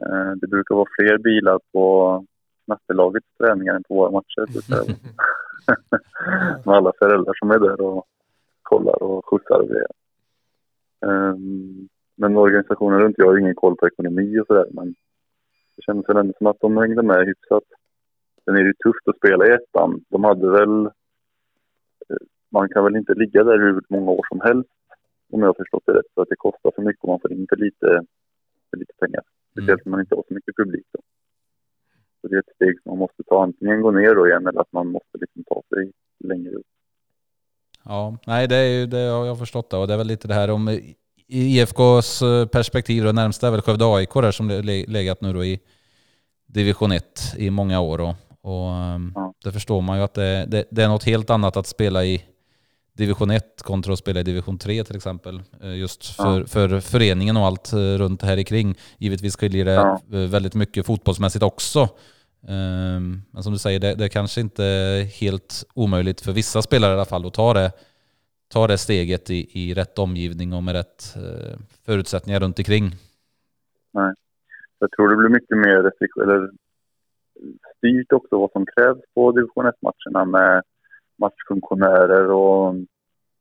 Eh, 0.02 0.32
det 0.40 0.46
brukar 0.46 0.74
vara 0.74 0.88
fler 0.98 1.18
bilar 1.18 1.60
på 1.72 2.24
snattelagets 2.64 3.26
träningar 3.38 3.74
än 3.74 3.82
på 3.88 3.94
våra 3.94 4.10
matcher. 4.10 4.60
Säga. 4.60 4.96
Med 6.64 6.76
alla 6.76 6.92
föräldrar 6.98 7.34
som 7.34 7.50
är 7.50 7.58
där 7.58 7.80
och 7.80 8.06
kollar 8.72 9.02
och 9.02 9.26
skjutsar 9.28 9.58
och 9.62 9.68
grejer. 9.68 9.92
Um, 11.00 11.88
men 12.20 12.36
organisationen 12.36 13.00
runt, 13.00 13.18
jag 13.18 13.26
har 13.26 13.38
ingen 13.38 13.54
koll 13.54 13.76
på 13.76 13.86
ekonomi 13.86 14.38
och 14.40 14.46
sådär 14.46 14.68
men 14.70 14.94
det 15.76 15.82
kändes 15.82 16.08
väl 16.08 16.16
ändå 16.16 16.32
som 16.38 16.46
att 16.46 16.60
de 16.60 16.76
hängde 16.76 17.02
med 17.02 17.26
hyfsat. 17.26 17.64
Sen 18.44 18.56
är 18.56 18.60
det 18.62 18.66
ju 18.66 18.74
tufft 18.74 19.08
att 19.08 19.16
spela 19.16 19.46
i 19.46 19.50
ettan. 19.50 20.04
De 20.08 20.24
hade 20.24 20.50
väl... 20.50 20.86
eh, 22.08 22.22
Man 22.50 22.68
kan 22.68 22.84
väl 22.84 22.96
inte 22.96 23.14
ligga 23.14 23.44
där 23.44 23.58
hur 23.58 23.82
många 23.88 24.10
år 24.10 24.26
som 24.28 24.40
helst 24.40 24.70
om 25.32 25.40
jag 25.40 25.48
har 25.48 25.54
förstått 25.54 25.82
det 25.86 25.92
rätt. 25.92 26.10
För 26.14 26.22
att 26.22 26.28
det 26.28 26.36
kostar 26.36 26.70
för 26.74 26.82
mycket 26.82 27.02
och 27.02 27.08
man 27.08 27.20
får 27.20 27.32
in 27.32 27.46
för 27.48 27.56
lite, 27.56 27.88
för 28.70 28.76
lite 28.76 28.92
pengar. 29.00 29.22
Speciellt 29.52 29.86
om 29.86 29.90
man 29.90 30.00
inte 30.00 30.14
har 30.14 30.24
så 30.28 30.34
mycket 30.34 30.56
publik. 30.56 30.86
Då. 30.92 31.00
Så 32.20 32.28
det 32.28 32.34
är 32.36 32.40
ett 32.40 32.54
steg 32.54 32.82
som 32.82 32.90
man 32.90 32.98
måste 32.98 33.22
ta. 33.22 33.42
Antingen 33.42 33.82
gå 33.82 33.90
ner 33.90 34.14
då 34.14 34.26
igen 34.28 34.46
eller 34.46 34.60
att 34.60 34.72
man 34.72 34.86
måste 34.86 35.18
liksom 35.18 35.44
ta 35.44 35.62
sig 35.68 35.92
längre 36.18 36.54
upp. 36.54 36.66
Ja, 37.88 38.16
nej 38.26 38.48
det, 38.48 38.56
är 38.56 38.64
ju, 38.68 38.86
det 38.86 38.98
har 38.98 39.26
jag 39.26 39.38
förstått 39.38 39.70
det 39.70 39.76
och 39.76 39.86
det 39.88 39.94
är 39.94 39.98
väl 39.98 40.06
lite 40.06 40.28
det 40.28 40.34
här 40.34 40.50
om 40.50 40.68
i 40.68 40.94
IFKs 41.28 42.22
perspektiv 42.52 43.04
då 43.04 43.12
närmsta 43.12 43.46
är 43.46 43.50
väl 43.50 43.60
Skövde 43.60 43.84
AIK 43.94 44.14
där 44.14 44.30
som 44.32 44.48
le- 44.48 44.84
legat 44.86 45.20
nu 45.20 45.32
då 45.32 45.44
i 45.44 45.60
division 46.46 46.92
1 46.92 47.04
i 47.36 47.50
många 47.50 47.80
år 47.80 48.00
och, 48.00 48.14
Och 48.42 48.70
ehm, 48.72 49.12
Ja. 49.14 49.34
det 49.44 49.52
förstår 49.52 49.80
man 49.80 49.98
ju 49.98 50.04
att 50.04 50.14
det, 50.14 50.44
det, 50.48 50.64
det 50.70 50.82
är 50.82 50.88
något 50.88 51.04
helt 51.04 51.30
annat 51.30 51.56
att 51.56 51.66
spela 51.66 52.04
i 52.04 52.22
division 52.96 53.30
1 53.30 53.62
kontra 53.62 53.92
att 53.92 53.98
spela 53.98 54.20
i 54.20 54.22
division 54.22 54.58
3 54.58 54.84
till 54.84 54.96
exempel. 54.96 55.42
Eh, 55.62 55.74
Just 55.76 56.06
för, 56.06 56.40
Ja. 56.40 56.46
för 56.46 56.80
föreningen 56.80 57.36
och 57.36 57.46
allt 57.46 57.72
eh, 57.72 57.76
runt 57.78 58.22
här 58.22 58.36
i 58.36 58.44
kring. 58.44 58.74
Givetvis 58.98 59.36
skiljer 59.36 59.64
det 59.64 59.72
Ja. 59.72 60.00
eh, 60.12 60.18
väldigt 60.18 60.54
mycket 60.54 60.86
fotbollsmässigt 60.86 61.42
också. 61.42 61.88
Ehm, 62.46 63.22
Men 63.30 63.42
som 63.42 63.52
du 63.52 63.58
säger, 63.58 63.80
det, 63.80 63.94
det 63.94 64.08
kanske 64.08 64.40
inte 64.40 64.64
är 64.64 65.04
helt 65.04 65.64
omöjligt 65.74 66.20
för 66.20 66.32
vissa 66.32 66.62
spelare 66.62 66.90
i 66.90 66.94
alla 66.94 67.04
fall 67.04 67.26
att 67.26 67.34
ta 67.34 67.54
det, 67.54 67.72
ta 68.48 68.66
det 68.66 68.78
steget 68.78 69.30
i, 69.30 69.48
i 69.52 69.74
rätt 69.74 69.98
omgivning 69.98 70.52
och 70.52 70.62
med 70.62 70.74
rätt 70.74 71.16
eh, 71.16 71.58
förutsättningar 71.86 72.40
runt 72.40 72.58
omkring. 72.58 72.92
Jag 74.78 74.90
tror 74.90 75.08
det 75.08 75.16
blir 75.16 75.28
mycket 75.28 75.58
mer 75.58 75.92
eller 76.22 76.50
styrt 77.76 78.12
också 78.12 78.38
vad 78.38 78.52
som 78.52 78.66
krävs 78.66 78.98
på 79.14 79.32
division 79.32 79.66
1-matcherna 79.66 80.24
med 80.24 80.62
matchfunktionärer 81.16 82.30
och 82.30 82.74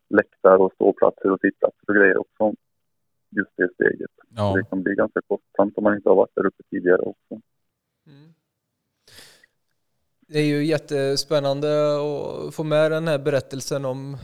läktare 0.10 0.58
och 0.58 0.74
ståplatser 0.74 1.32
och 1.32 1.40
sittplatser 1.40 1.84
och 1.88 1.96
grejer 1.96 2.18
också. 2.18 2.54
Just 3.30 3.52
det 3.56 3.70
steget. 3.74 4.12
Ja. 4.36 4.54
Det 4.56 4.64
kan 4.64 4.84
bli 4.84 4.96
ganska 4.96 5.22
kostsamt 5.28 5.78
om 5.78 5.84
man 5.84 5.96
inte 5.96 6.10
har 6.10 6.16
varit 6.16 6.36
där 6.36 6.46
uppe 6.46 6.64
tidigare 6.70 7.02
också. 7.02 7.42
Mm. 8.08 8.34
Det 10.30 10.40
är 10.40 10.44
ju 10.44 10.66
jättespännande 10.66 11.96
att 12.48 12.56
få 12.56 12.64
med 12.64 12.92
den 12.92 13.08
här 13.08 13.18
berättelsen 13.18 13.86
om 13.86 14.18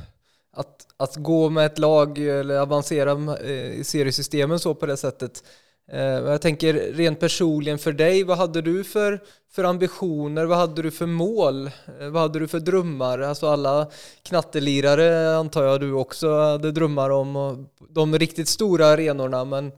att, 0.51 0.88
att 0.98 1.15
gå 1.15 1.50
med 1.50 1.65
ett 1.65 1.79
lag 1.79 2.17
eller 2.17 2.60
avancera 2.60 3.39
i 3.43 3.83
seriesystemen 3.83 4.60
så 4.60 4.75
på 4.75 4.86
det 4.86 4.98
sättet. 4.98 5.43
Eh, 5.91 6.01
jag 6.01 6.41
tänker 6.41 6.74
rent 6.74 7.19
personligen 7.19 7.79
för 7.79 7.91
dig, 7.91 8.24
vad 8.24 8.38
hade 8.38 8.62
du 8.62 8.83
för, 8.83 9.24
för 9.51 9.63
ambitioner? 9.63 10.45
Vad 10.45 10.57
hade 10.57 10.81
du 10.81 10.91
för 10.91 11.05
mål? 11.05 11.67
Eh, 12.00 12.10
vad 12.10 12.22
hade 12.22 12.39
du 12.39 12.48
för 12.48 12.60
drömmar? 12.60 13.19
Alltså 13.19 13.48
alla 13.48 13.91
knattelirare 14.24 15.38
antar 15.38 15.63
jag 15.63 15.81
du 15.81 15.93
också 15.93 16.39
hade 16.39 16.72
drömmar 16.72 17.10
om 17.10 17.67
de 17.89 18.19
riktigt 18.19 18.48
stora 18.48 18.88
arenorna 18.88 19.45
men 19.45 19.72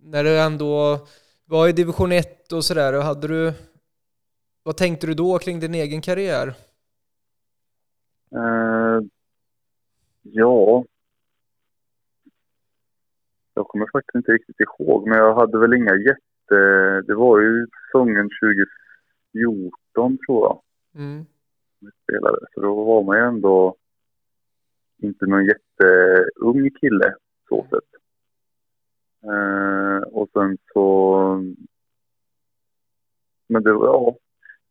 när 0.00 0.24
du 0.24 0.38
ändå 0.40 0.98
var 1.44 1.68
i 1.68 1.72
division 1.72 2.12
1 2.12 2.52
och 2.52 2.64
sådär, 2.64 2.92
hade 2.92 3.28
du 3.28 3.52
vad 4.62 4.76
tänkte 4.76 5.06
du 5.06 5.14
då 5.14 5.38
kring 5.38 5.60
din 5.60 5.74
egen 5.74 6.02
karriär? 6.02 6.48
Eh, 8.34 9.00
ja. 10.22 10.84
Jag 13.54 13.66
kommer 13.68 13.86
faktiskt 13.92 14.14
inte 14.14 14.32
riktigt 14.32 14.56
ihåg, 14.60 15.08
men 15.08 15.18
jag 15.18 15.34
hade 15.34 15.58
väl 15.58 15.74
inga 15.74 15.96
jätte... 15.96 16.54
Det 17.06 17.14
var 17.14 17.40
ju 17.40 17.66
säsongen 17.86 18.28
2014 19.32 20.18
tror 20.26 20.42
jag 20.46 20.62
Mm. 20.94 21.26
spelade. 22.02 22.38
Så 22.54 22.60
då 22.60 22.84
var 22.84 23.02
man 23.02 23.16
ju 23.18 23.22
ändå 23.24 23.76
inte 24.98 25.26
någon 25.26 25.44
jätteung 25.46 26.70
kille 26.80 27.14
så 27.48 27.66
sett. 27.70 27.90
Eh, 29.30 30.02
och 30.12 30.28
sen 30.32 30.58
så... 30.72 31.52
Men 33.46 33.62
det 33.62 33.72
var, 33.72 33.86
ja, 33.86 34.16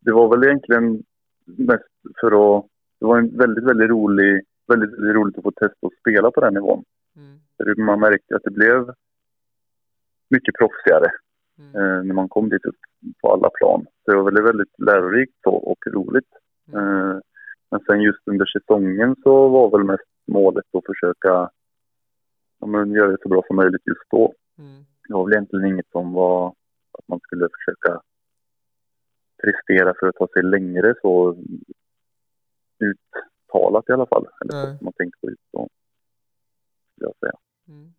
det 0.01 0.11
var 0.11 0.29
väl 0.29 0.43
egentligen 0.43 1.03
mest 1.45 1.83
för 2.21 2.57
att... 2.57 2.65
Det 2.99 3.05
var 3.05 3.17
en 3.17 3.37
väldigt, 3.37 3.63
väldigt 3.63 3.89
rolig... 3.89 4.41
Väldigt, 4.67 4.93
väldigt 4.99 5.15
roligt 5.15 5.37
att 5.37 5.43
få 5.43 5.51
testa 5.51 5.87
att 5.87 5.99
spela 5.99 6.31
på 6.31 6.41
den 6.41 6.53
nivån. 6.53 6.83
Mm. 7.15 7.85
Man 7.85 7.99
märkte 7.99 8.35
att 8.35 8.43
det 8.43 8.51
blev 8.51 8.93
mycket 10.29 10.55
proffsigare 10.55 11.11
Mm. 11.61 11.75
eh, 11.75 12.03
när 12.03 12.13
man 12.13 12.29
kom 12.29 12.49
dit 12.49 12.65
upp 12.65 12.79
på 13.21 13.33
alla 13.33 13.49
plan. 13.49 13.85
Så 14.05 14.11
det 14.11 14.17
var 14.17 14.23
väldigt, 14.23 14.45
väldigt 14.45 14.79
lärorikt 14.79 15.45
och, 15.45 15.71
och 15.71 15.77
roligt. 15.87 16.29
Eh, 16.73 17.17
men 17.71 17.79
sen 17.87 18.01
just 18.01 18.27
under 18.27 18.45
säsongen 18.45 19.15
så 19.23 19.47
var 19.49 19.71
väl 19.71 19.83
mest 19.83 20.09
målet 20.27 20.65
att 20.73 20.85
försöka 20.85 21.49
ja, 22.59 22.67
men 22.67 22.91
göra 22.91 23.11
det 23.11 23.17
så 23.21 23.29
bra 23.29 23.43
som 23.47 23.55
möjligt 23.55 23.81
just 23.85 24.11
då. 24.11 24.33
Mm. 24.57 24.83
Det 25.07 25.13
var 25.13 25.25
väl 25.25 25.33
egentligen 25.33 25.65
inget 25.65 25.89
som 25.91 26.13
var 26.13 26.47
att 26.97 27.07
man 27.07 27.19
skulle 27.19 27.47
försöka 27.57 28.01
prestera 29.41 29.93
för 29.99 30.07
att 30.07 30.15
ta 30.15 30.27
sig 30.27 30.43
längre 30.43 30.93
så 31.01 31.35
uttalat 32.79 33.89
i 33.89 33.91
alla 33.91 34.05
fall. 34.05 34.27
Eller 34.41 34.51
så 34.51 34.77
som 34.77 34.85
man 34.85 34.93
tänkte 34.93 35.19
på 35.21 35.29
då. 35.53 35.67
Skulle 36.95 37.07
jag 37.07 37.15
säga. 37.19 37.39
Mm. 37.67 37.93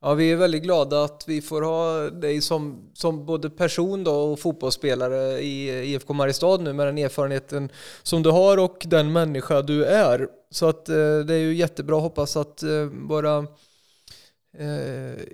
Ja, 0.00 0.14
vi 0.14 0.32
är 0.32 0.36
väldigt 0.36 0.62
glada 0.62 1.04
att 1.04 1.24
vi 1.28 1.40
får 1.40 1.62
ha 1.62 2.10
dig 2.10 2.40
som, 2.40 2.90
som 2.92 3.26
både 3.26 3.50
person 3.50 4.04
då 4.04 4.12
och 4.12 4.38
fotbollsspelare 4.38 5.40
i 5.40 5.84
IFK 5.94 6.12
Mariestad 6.14 6.56
nu 6.56 6.72
med 6.72 6.86
den 6.86 6.98
erfarenheten 6.98 7.68
som 8.02 8.22
du 8.22 8.30
har 8.30 8.58
och 8.58 8.86
den 8.86 9.12
människa 9.12 9.62
du 9.62 9.84
är. 9.84 10.28
Så 10.50 10.68
att 10.68 10.88
eh, 10.88 11.18
det 11.26 11.34
är 11.34 11.38
ju 11.38 11.54
jättebra, 11.54 11.96
hoppas 11.96 12.36
att 12.36 12.62
eh, 12.62 12.84
våra 13.08 13.46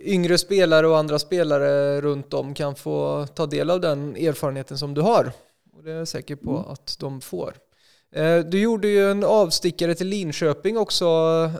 yngre 0.00 0.38
spelare 0.38 0.88
och 0.88 0.98
andra 0.98 1.18
spelare 1.18 2.00
runt 2.00 2.35
om 2.35 2.54
kan 2.54 2.74
få 2.74 3.26
ta 3.26 3.46
del 3.46 3.70
av 3.70 3.80
den 3.80 4.16
erfarenheten 4.16 4.78
som 4.78 4.94
du 4.94 5.00
har. 5.00 5.32
Och 5.72 5.82
det 5.82 5.90
är 5.92 5.96
jag 5.96 6.08
säker 6.08 6.37
på 6.37 6.58
att 6.58 6.96
de 7.00 7.20
får. 7.20 7.54
Eh, 8.11 8.38
Du 8.38 8.61
gjorde 8.61 8.88
ju 8.88 9.11
en 9.11 9.24
avstickare 9.24 9.94
till 9.94 10.06
Linköping 10.08 10.78
också 10.78 11.04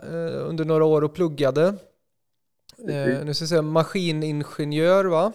eh, 0.03 0.47
under 0.49 0.65
några 0.65 0.85
år 0.85 1.03
och 1.03 1.13
pluggade. 1.13 1.65
Eh, 2.77 2.85
Precis. 3.05 3.23
nu 3.25 3.33
ska 3.33 3.43
jag 3.43 3.49
säga 3.49 3.61
maskiningenjör 3.61 5.05
va? 5.05 5.33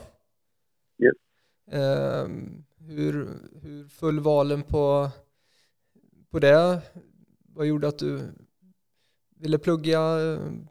Yes. 1.03 1.15
Eh, 1.81 2.27
hur, 2.81 3.29
hur 3.63 3.89
föll 3.89 4.21
valen 4.21 4.63
på, 4.63 5.11
på 6.31 6.39
det? 6.39 6.81
Vad 7.55 7.67
gjorde 7.67 7.89
att 7.89 7.99
du 7.99 8.21
ville 9.41 9.59
plugga, 9.59 10.19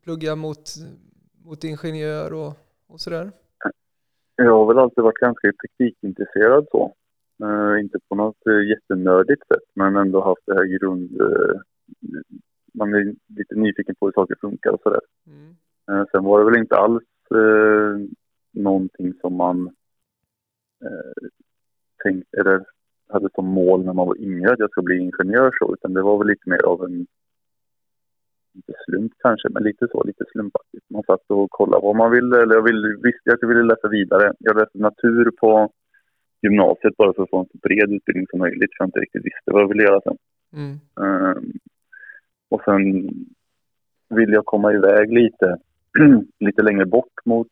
plugga 0.03 0.35
mot, 0.35 0.75
mot 1.47 1.63
ingenjör 1.63 2.33
och, 2.33 2.53
och 2.87 2.99
sådär? 3.01 3.31
Jag 4.35 4.51
har 4.51 4.65
väl 4.65 4.79
alltid 4.79 5.03
varit 5.03 5.17
ganska 5.17 5.51
teknikintresserad 5.53 6.67
så. 6.71 6.95
Eh, 7.43 7.79
inte 7.79 7.99
på 8.09 8.15
något 8.15 8.47
eh, 8.47 8.69
jättenördigt 8.69 9.47
sätt, 9.47 9.67
men 9.73 9.95
ändå 9.95 10.23
haft 10.23 10.45
det 10.45 10.55
här 10.55 10.79
grund... 10.79 11.21
Eh, 11.21 11.59
man 12.73 12.93
är 12.93 13.15
lite 13.27 13.55
nyfiken 13.55 13.95
på 13.99 14.05
hur 14.05 14.13
saker 14.13 14.35
funkar 14.41 14.71
och 14.71 14.81
sådär. 14.81 15.01
Mm. 15.27 15.55
Eh, 15.89 16.05
sen 16.11 16.23
var 16.23 16.39
det 16.39 16.45
väl 16.45 16.59
inte 16.59 16.75
alls 16.75 17.03
eh, 17.31 18.07
någonting 18.51 19.13
som 19.21 19.33
man 19.33 19.67
eh, 20.85 21.27
tänkte, 22.03 22.39
eller 22.39 22.65
hade 23.09 23.29
som 23.35 23.45
mål 23.45 23.85
när 23.85 23.93
man 23.93 24.07
var 24.07 24.21
yngre 24.21 24.53
att 24.53 24.59
jag 24.59 24.71
ska 24.71 24.81
bli 24.81 24.97
ingenjör 24.97 25.51
så, 25.59 25.73
utan 25.73 25.93
det 25.93 26.01
var 26.01 26.17
väl 26.17 26.27
lite 26.27 26.49
mer 26.49 26.65
av 26.65 26.83
en 26.83 27.07
inte 28.57 28.73
slump 28.85 29.13
kanske, 29.25 29.47
men 29.49 29.63
lite 29.63 29.87
så, 29.91 30.03
lite 30.03 30.23
slumpaktigt. 30.31 30.85
Man 30.89 31.03
satt 31.03 31.25
och 31.27 31.51
kollade 31.51 31.85
vad 31.85 31.95
man 31.95 32.11
ville, 32.11 32.41
eller 32.41 32.55
jag 32.55 32.63
ville, 32.69 32.87
visste 32.87 33.33
att 33.33 33.41
jag 33.41 33.49
ville 33.49 33.63
läsa 33.63 33.87
vidare. 33.87 34.33
Jag 34.39 34.55
läste 34.57 34.77
natur 34.77 35.31
på 35.41 35.71
gymnasiet 36.41 36.97
bara 36.97 37.13
för 37.13 37.23
att 37.23 37.29
få 37.29 37.39
en 37.39 37.45
så 37.45 37.57
bred 37.57 37.91
utbildning 37.91 38.27
som 38.29 38.39
möjligt, 38.39 38.71
för 38.71 38.83
jag 38.83 38.87
inte 38.87 38.99
riktigt 38.99 39.25
visste 39.25 39.51
vad 39.51 39.61
jag 39.61 39.67
ville 39.67 39.83
göra 39.83 40.01
sen. 40.01 40.17
Mm. 40.53 40.75
Ehm, 41.03 41.51
och 42.49 42.61
sen 42.65 42.81
vill 44.09 44.31
jag 44.33 44.45
komma 44.45 44.73
iväg 44.73 45.13
lite, 45.13 45.57
lite 46.39 46.61
längre 46.61 46.85
bort 46.85 47.25
mot, 47.25 47.47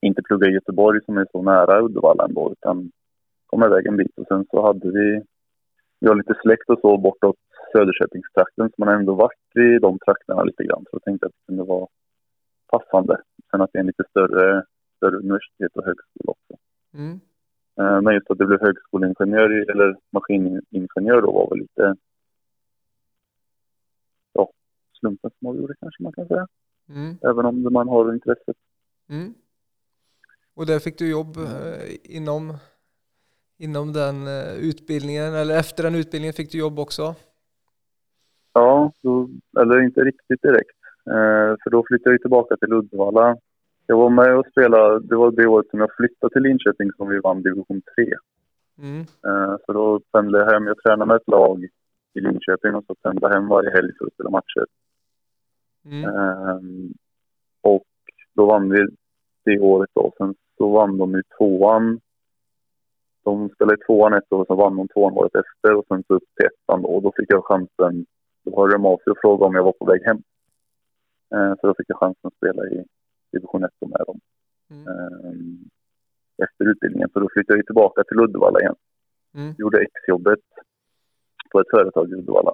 inte 0.00 0.22
plugga 0.22 0.48
i 0.48 0.54
Göteborg 0.54 1.00
som 1.04 1.18
är 1.18 1.26
så 1.32 1.42
nära 1.42 1.82
Uddevalla 1.82 2.24
ändå, 2.24 2.52
utan 2.52 2.90
komma 3.46 3.66
iväg 3.66 3.86
en 3.86 3.96
bit. 3.96 4.18
Och 4.18 4.26
sen 4.28 4.46
så 4.50 4.66
hade 4.66 4.90
vi, 4.90 5.22
vi 6.00 6.08
har 6.08 6.14
lite 6.14 6.34
släkt 6.42 6.70
och 6.70 6.78
så 6.80 6.96
bortåt 6.96 7.36
Söderköpingstrakten, 7.74 8.68
så 8.68 8.74
man 8.78 8.88
har 8.88 8.94
ändå 8.94 9.14
varit 9.14 9.56
i 9.56 9.78
de 9.78 9.98
trakterna 9.98 10.42
lite 10.44 10.64
grann. 10.64 10.84
Så 10.84 10.88
jag 10.92 11.02
tänkte 11.02 11.26
att 11.26 11.32
det 11.32 11.46
kunde 11.46 11.64
vara 11.64 11.86
passande. 12.66 13.20
Sen 13.50 13.60
att 13.60 13.70
det 13.72 13.78
är 13.78 13.80
en 13.80 13.86
lite 13.86 14.04
större, 14.10 14.64
större 14.96 15.16
universitet 15.16 15.76
och 15.76 15.84
högskola 15.84 16.32
också. 16.36 16.54
Mm. 16.94 17.20
Eh, 17.80 18.00
Men 18.02 18.14
just 18.14 18.30
att 18.30 18.38
det 18.38 18.46
blev 18.46 18.60
högskoleingenjör 18.60 19.70
eller 19.70 19.96
maskiningenjör 20.10 21.22
då 21.22 21.32
var 21.32 21.50
väl 21.50 21.58
lite 21.58 21.96
ja, 24.32 24.50
slumpen 24.98 25.30
som 25.38 25.48
avgjorde 25.48 25.74
kanske 25.80 26.02
man 26.02 26.12
kan 26.12 26.28
säga. 26.28 26.46
Mm. 26.88 27.16
Även 27.22 27.46
om 27.46 27.72
man 27.72 27.88
har 27.88 28.14
intresset. 28.14 28.56
Mm. 29.08 29.34
Och 30.54 30.66
där 30.66 30.78
fick 30.78 30.98
du 30.98 31.10
jobb 31.10 31.36
eh, 31.36 32.16
inom, 32.16 32.56
inom 33.58 33.92
den 33.92 34.26
eh, 34.26 34.54
utbildningen, 34.54 35.34
eller 35.34 35.58
efter 35.58 35.82
den 35.82 35.94
utbildningen 35.94 36.34
fick 36.34 36.52
du 36.52 36.58
jobb 36.58 36.78
också? 36.78 37.14
Ja, 38.54 38.92
då, 39.02 39.28
eller 39.60 39.82
inte 39.82 40.00
riktigt 40.00 40.42
direkt. 40.42 40.78
Eh, 41.06 41.56
för 41.62 41.70
då 41.70 41.84
flyttade 41.88 42.14
jag 42.14 42.20
tillbaka 42.20 42.56
till 42.56 42.72
Uddevalla. 42.72 43.36
Jag 43.86 43.96
var 43.96 44.10
med 44.10 44.36
och 44.36 44.46
spelade, 44.46 45.06
det 45.06 45.16
var 45.16 45.30
det 45.30 45.46
året 45.46 45.70
som 45.70 45.80
jag 45.80 45.96
flyttade 45.96 46.32
till 46.32 46.42
Linköping 46.42 46.92
som 46.96 47.08
vi 47.08 47.18
vann 47.18 47.42
division 47.42 47.82
3. 47.96 48.12
Mm. 48.78 49.00
Eh, 49.00 49.56
så 49.66 49.72
då 49.72 50.00
pendlade 50.12 50.44
jag 50.44 50.52
hem. 50.52 50.66
Jag 50.66 50.78
tränade 50.78 51.08
med 51.08 51.16
ett 51.16 51.28
lag 51.28 51.64
i 52.14 52.20
Linköping 52.20 52.74
och 52.74 52.84
så 52.86 52.94
pendlade 52.94 53.34
jag 53.34 53.40
hem 53.40 53.48
varje 53.48 53.70
helg 53.70 53.92
för 53.98 54.06
att 54.06 54.14
spela 54.14 54.30
matcher. 54.30 54.66
Mm. 55.84 56.04
Ehm, 56.04 56.92
och 57.62 57.84
då 58.34 58.46
vann 58.46 58.70
vi 58.70 58.86
det 59.44 59.60
året 59.60 59.90
då. 59.94 60.12
Sen 60.18 60.34
så 60.58 60.68
vann 60.68 60.98
de 60.98 61.14
ju 61.14 61.22
tvåan 61.38 62.00
de 63.24 63.50
spelade 63.54 63.74
i 63.74 63.86
tvåan 63.86 64.14
ett 64.14 64.32
år 64.32 64.40
och 64.40 64.46
så 64.46 64.54
vann 64.54 64.76
de 64.76 64.88
tvåan 64.88 65.12
året 65.12 65.34
efter 65.34 65.74
och 65.74 65.84
sen 65.88 66.04
så 66.06 66.14
upp 66.14 66.28
till 66.36 66.46
ettan 66.46 66.82
då. 66.82 66.88
Och 66.88 67.02
då 67.02 67.12
fick 67.16 67.32
jag 67.32 67.44
chansen, 67.44 68.06
då 68.44 68.56
hörde 68.60 68.72
de 68.72 68.86
av 68.86 68.96
sig 68.98 69.10
och 69.10 69.18
frågade 69.20 69.48
om 69.48 69.54
jag 69.54 69.64
var 69.64 69.72
på 69.72 69.84
väg 69.84 70.02
hem. 70.04 70.22
Eh, 71.34 71.54
så 71.60 71.66
då 71.66 71.74
fick 71.74 71.90
jag 71.90 71.98
chansen 71.98 72.28
att 72.28 72.34
spela 72.36 72.66
i 72.66 72.84
division 73.32 73.64
1 73.64 73.70
med 73.80 74.00
dem. 74.06 74.20
Mm. 74.70 74.88
Eh, 74.88 75.34
efter 76.44 76.64
utbildningen. 76.70 77.08
Så 77.12 77.20
då 77.20 77.28
flyttade 77.32 77.58
jag 77.58 77.66
tillbaka 77.66 78.04
till 78.04 78.20
Uddevalla 78.20 78.60
igen. 78.60 78.74
Mm. 79.34 79.54
Gjorde 79.58 79.82
exjobbet 79.82 80.40
på 81.50 81.60
ett 81.60 81.70
företag 81.70 82.10
i 82.10 82.14
Uddevalla. 82.14 82.52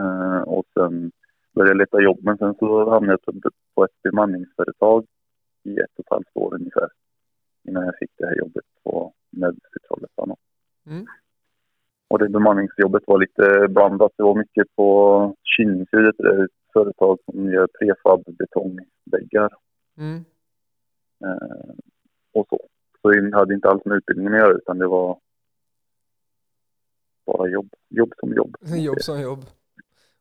Eh, 0.00 0.40
och 0.42 0.64
sen 0.74 1.12
började 1.54 1.70
jag 1.70 1.78
leta 1.78 2.00
jobb 2.00 2.18
men 2.22 2.38
sen 2.38 2.54
så 2.54 2.90
hamnade 2.90 3.18
jag 3.26 3.42
på- 3.42 3.50
på 3.74 3.84
ett 3.84 4.02
bemanningsföretag 4.02 5.06
i 5.62 5.78
ett 5.78 5.92
och 5.98 6.00
ett 6.04 6.10
halvt 6.10 6.36
år 6.36 6.54
ungefär. 6.54 6.88
Innan 7.68 7.84
jag 7.84 7.94
fick 7.98 8.10
det 8.16 8.26
här 8.26 8.38
jobbet 8.38 8.64
på 8.82 9.12
Trollhättan. 9.88 10.36
Mm. 10.86 11.06
Och 12.10 12.18
det 12.18 12.28
bemanningsjobbet 12.28 13.02
var 13.06 13.18
lite 13.18 13.68
blandat. 13.68 14.12
Det 14.16 14.22
var 14.22 14.34
mycket 14.34 14.76
på 14.76 15.36
Kinningsrud, 15.56 16.08
ett 16.08 16.50
företag 16.72 17.18
som 17.24 17.52
gör 17.52 17.66
prefab 17.66 18.24
betongväggar 18.26 19.50
Mm. 19.98 20.24
eh, 21.24 21.74
och 22.32 22.46
så. 22.48 22.68
Så 23.02 23.10
det 23.10 23.36
hade 23.36 23.54
inte 23.54 23.68
alls 23.68 23.84
med 23.84 23.96
utbildningen 23.96 24.34
att 24.34 24.40
göra 24.40 24.52
utan 24.56 24.78
det 24.78 24.86
var 24.86 25.18
bara 27.26 27.48
jobb, 27.48 27.74
jobb 27.88 28.12
som 28.20 28.34
jobb. 28.34 28.56
Jobb 28.76 29.00
som 29.00 29.20
jobb. 29.20 29.44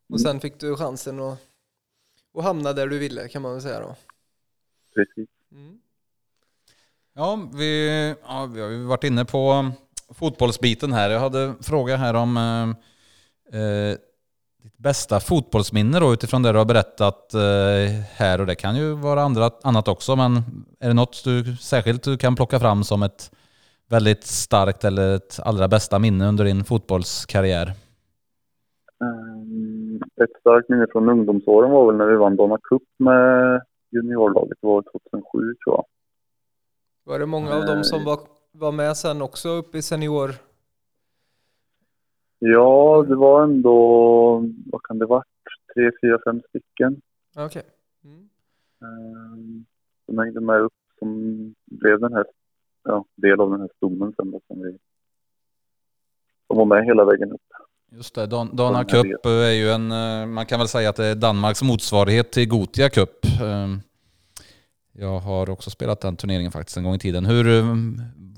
Och 0.10 0.22
sen 0.22 0.40
fick 0.40 0.60
du 0.60 0.76
chansen 0.76 1.20
att, 1.20 1.40
att 2.38 2.44
hamna 2.44 2.74
där 2.74 2.88
du 2.88 3.00
ville 3.00 3.28
kan 3.28 3.42
man 3.42 3.52
väl 3.52 3.62
säga 3.62 3.80
då. 3.80 3.96
Precis. 4.96 5.30
Mm. 5.52 5.80
Ja, 7.14 7.50
vi, 7.58 7.90
ja, 8.24 8.50
vi 8.54 8.62
har 8.62 8.70
ju 8.70 8.84
varit 8.84 9.04
inne 9.04 9.26
på 9.26 9.72
fotbollsbiten 10.14 10.94
här. 10.94 11.10
Jag 11.10 11.20
hade 11.20 11.40
en 11.40 11.56
fråga 11.64 11.98
här 11.98 12.14
om 12.14 12.38
eh, 12.38 13.62
eh, 13.62 13.98
ditt 14.64 14.78
bästa 14.78 15.20
fotbollsminne 15.20 16.00
då 16.00 16.14
utifrån 16.14 16.44
det 16.44 16.52
du 16.52 16.58
har 16.58 16.66
berättat 16.66 17.34
eh, 17.34 17.40
här 18.16 18.42
och 18.42 18.48
det 18.48 18.56
kan 18.56 18.76
ju 18.76 18.94
vara 18.94 19.22
andra, 19.22 19.50
annat 19.64 19.88
också 19.88 20.16
men 20.16 20.36
är 20.80 20.88
det 20.88 20.94
något 20.94 21.24
du 21.24 21.56
särskilt 21.56 22.04
du 22.04 22.18
kan 22.18 22.36
plocka 22.36 22.60
fram 22.60 22.84
som 22.84 23.04
ett 23.04 23.32
väldigt 23.90 24.24
starkt 24.24 24.84
eller 24.84 25.16
ett 25.16 25.40
allra 25.44 25.68
bästa 25.68 26.00
minne 26.00 26.28
under 26.28 26.46
din 26.46 26.64
fotbollskarriär? 26.64 27.74
Um, 29.00 30.02
ett 30.24 30.40
starkt 30.40 30.70
minne 30.70 30.88
från 30.92 31.10
ungdomsåren 31.10 31.72
var 31.72 31.86
väl 31.88 31.96
när 31.96 32.06
vi 32.06 32.16
vann 32.16 32.36
Donna 32.36 32.58
Cup 32.64 32.84
med 32.98 33.62
juniorlaget. 33.92 34.58
Det 34.62 34.68
var 34.68 34.82
2007 34.82 35.56
tror 35.64 35.76
jag. 35.76 35.86
Var 37.04 37.20
det 37.20 37.26
många 37.26 37.56
av 37.56 37.66
dem 37.66 37.84
som 37.84 38.06
var, 38.06 38.20
var 38.60 38.72
med 38.72 38.98
sen 38.98 39.22
också 39.22 39.50
uppe 39.50 39.78
i 39.78 39.82
senior? 39.82 40.32
Ja, 42.40 43.06
det 43.08 43.16
var 43.16 43.44
ändå, 43.44 43.80
vad 44.66 44.84
kan 44.84 45.00
det 45.00 45.06
varit, 45.06 45.26
tre, 45.74 45.92
fyra, 46.02 46.20
fem 46.26 46.42
stycken. 46.50 47.02
Okej. 47.38 47.64
Mm. 48.04 48.30
Um, 48.82 49.66
som 50.06 50.18
hängde 50.18 50.42
med 50.42 50.62
upp 50.62 50.74
som 51.00 51.56
blev 51.66 52.00
den 52.00 52.14
här, 52.14 52.26
ja, 52.84 53.06
del 53.16 53.42
av 53.42 53.52
den 53.52 53.60
här 53.62 53.70
stommen 53.78 54.14
sen 54.18 54.32
då 54.32 54.42
som 54.48 54.62
vi, 54.62 54.78
som 56.48 56.58
var 56.58 56.66
med 56.66 56.86
hela 56.86 57.06
vägen 57.06 57.32
upp. 57.32 57.42
Just 57.92 58.16
det, 58.16 58.26
Dan- 58.26 58.56
Dana 58.56 58.84
Cup 58.84 59.26
är 59.26 59.52
ju 59.52 59.70
en, 59.70 59.92
eh, 59.92 60.26
man 60.26 60.46
kan 60.46 60.60
väl 60.60 60.68
säga 60.68 60.90
att 60.90 60.96
det 60.96 61.06
är 61.06 61.16
Danmarks 61.16 61.64
motsvarighet 61.64 62.32
till 62.32 62.50
Gotia 62.50 62.90
Cup. 62.90 63.26
Jag 65.02 65.20
har 65.20 65.50
också 65.50 65.70
spelat 65.70 66.02
den 66.02 66.16
turneringen 66.18 66.52
faktiskt 66.52 66.78
en 66.78 66.84
gång 66.84 66.96
i 66.96 67.00
tiden. 67.00 67.26
Hur, 67.26 67.48
eh, 67.48 67.64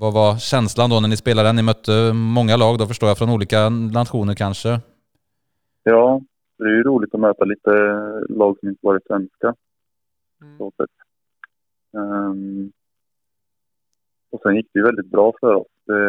vad 0.00 0.12
var 0.14 0.36
känslan 0.36 0.90
då 0.90 1.00
när 1.00 1.08
ni 1.08 1.16
spelade 1.16 1.48
den? 1.48 1.56
Ni 1.56 1.62
mötte 1.62 2.12
många 2.14 2.56
lag 2.56 2.78
då 2.78 2.86
förstår 2.86 3.08
jag, 3.08 3.18
från 3.18 3.30
olika 3.30 3.68
nationer 3.68 4.34
kanske? 4.34 4.80
Ja, 5.82 6.20
det 6.58 6.64
är 6.64 6.68
ju 6.68 6.82
roligt 6.82 7.14
att 7.14 7.20
möta 7.20 7.44
lite 7.44 7.70
lag 8.28 8.58
som 8.60 8.68
inte 8.68 8.86
varit 8.86 9.06
svenska. 9.06 9.54
Mm. 10.42 10.58
så 10.58 10.72
sätt. 10.76 10.90
Ehm, 11.96 12.72
och 14.32 14.40
sen 14.42 14.56
gick 14.56 14.68
det 14.72 14.78
ju 14.78 14.84
väldigt 14.84 15.10
bra 15.10 15.32
för 15.40 15.54
oss. 15.54 15.72
Det, 15.86 16.04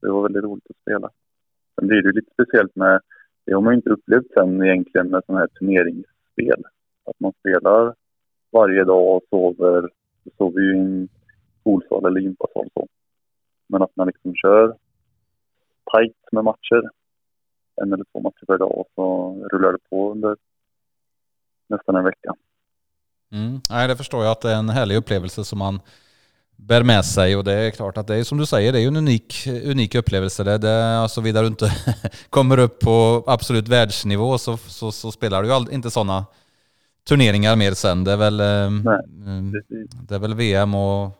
det 0.00 0.10
var 0.10 0.22
väldigt 0.22 0.44
roligt 0.44 0.70
att 0.70 0.82
spela. 0.82 1.10
Sen 1.74 1.88
blir 1.88 2.02
det 2.02 2.08
ju 2.08 2.12
lite 2.12 2.32
speciellt 2.32 2.76
med, 2.76 3.00
det 3.46 3.52
har 3.54 3.60
man 3.60 3.72
ju 3.72 3.76
inte 3.76 3.90
upplevt 3.90 4.32
sen 4.34 4.64
egentligen 4.64 5.08
med 5.10 5.22
sådana 5.26 5.40
här 5.40 5.48
turneringsspel. 5.48 6.64
Att 7.04 7.20
man 7.20 7.32
spelar 7.40 7.94
varje 8.50 8.84
dag 8.84 9.16
och 9.16 9.22
sover, 9.30 9.90
sover 10.38 10.60
ju 10.60 10.76
i 10.76 10.80
en 10.80 11.08
skolsal 11.60 12.06
eller 12.06 12.20
gympasal 12.20 12.68
så. 12.74 12.86
Men 13.66 13.82
att 13.82 13.96
man 13.96 14.06
liksom 14.06 14.34
kör 14.34 14.76
tajt 15.92 16.16
med 16.32 16.44
matcher, 16.44 16.82
en 17.82 17.92
eller 17.92 18.04
två 18.12 18.20
matcher 18.20 18.46
per 18.46 18.58
dag 18.58 18.78
och 18.78 18.88
så 18.94 19.34
rullar 19.52 19.72
det 19.72 19.78
på 19.90 20.12
under 20.12 20.36
nästan 21.68 21.96
en 21.96 22.04
vecka. 22.04 22.34
Mm. 23.32 23.60
Nej, 23.70 23.88
det 23.88 23.96
förstår 23.96 24.24
jag 24.24 24.32
att 24.32 24.40
det 24.40 24.50
är 24.50 24.58
en 24.58 24.68
härlig 24.68 24.96
upplevelse 24.96 25.44
som 25.44 25.58
man 25.58 25.80
bär 26.56 26.82
med 26.82 27.04
sig 27.04 27.36
och 27.36 27.44
det 27.44 27.52
är 27.52 27.70
klart 27.70 27.96
att 27.96 28.06
det 28.06 28.16
är 28.16 28.24
som 28.24 28.38
du 28.38 28.46
säger, 28.46 28.72
det 28.72 28.78
är 28.78 28.82
ju 28.82 28.88
en 28.88 28.96
unik, 28.96 29.46
unik 29.46 29.94
upplevelse. 29.94 30.44
Det, 30.44 30.58
det, 30.58 30.98
alltså, 30.98 31.14
såvida 31.14 31.40
du 31.40 31.46
inte 31.46 31.72
kommer 32.30 32.58
upp 32.58 32.80
på 32.80 33.24
absolut 33.26 33.68
världsnivå 33.68 34.38
så, 34.38 34.56
så, 34.56 34.92
så 34.92 35.12
spelar 35.12 35.42
du 35.42 35.48
ju 35.48 35.54
all, 35.54 35.72
inte 35.72 35.90
sådana 35.90 36.26
turneringar 37.08 37.56
mer 37.56 37.74
sen. 37.74 38.04
Det 38.04 38.12
är 38.12 38.16
väl, 38.16 38.40
eh, 38.40 38.70
Nej, 38.70 39.00
mm, 39.24 39.52
Precis. 39.52 39.90
det 40.08 40.14
är 40.14 40.18
väl 40.18 40.34
VM 40.34 40.74
och 40.74 41.14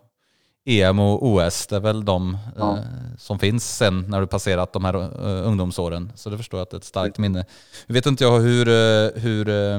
EM 0.64 0.98
och 0.98 1.26
OS, 1.26 1.66
det 1.66 1.76
är 1.76 1.80
väl 1.80 2.04
de 2.04 2.38
Ja. 2.56 2.76
eh, 2.78 2.82
som 3.18 3.38
finns 3.38 3.76
sen 3.76 4.04
när 4.08 4.20
du 4.20 4.26
passerat 4.26 4.72
de 4.72 4.84
här 4.84 4.94
eh, 4.94 5.46
ungdomsåren. 5.48 6.12
Så 6.14 6.30
det 6.30 6.36
förstår 6.36 6.58
jag 6.60 6.62
att 6.62 6.70
det 6.70 6.74
är 6.74 6.78
ett 6.78 6.84
starkt 6.84 7.18
minne. 7.18 7.44
Jag 7.86 7.94
vet 7.94 8.06
inte 8.06 8.24
jag 8.24 8.40
hur, 8.40 8.68
eh, 8.68 9.20
hur 9.22 9.48
eh, 9.48 9.78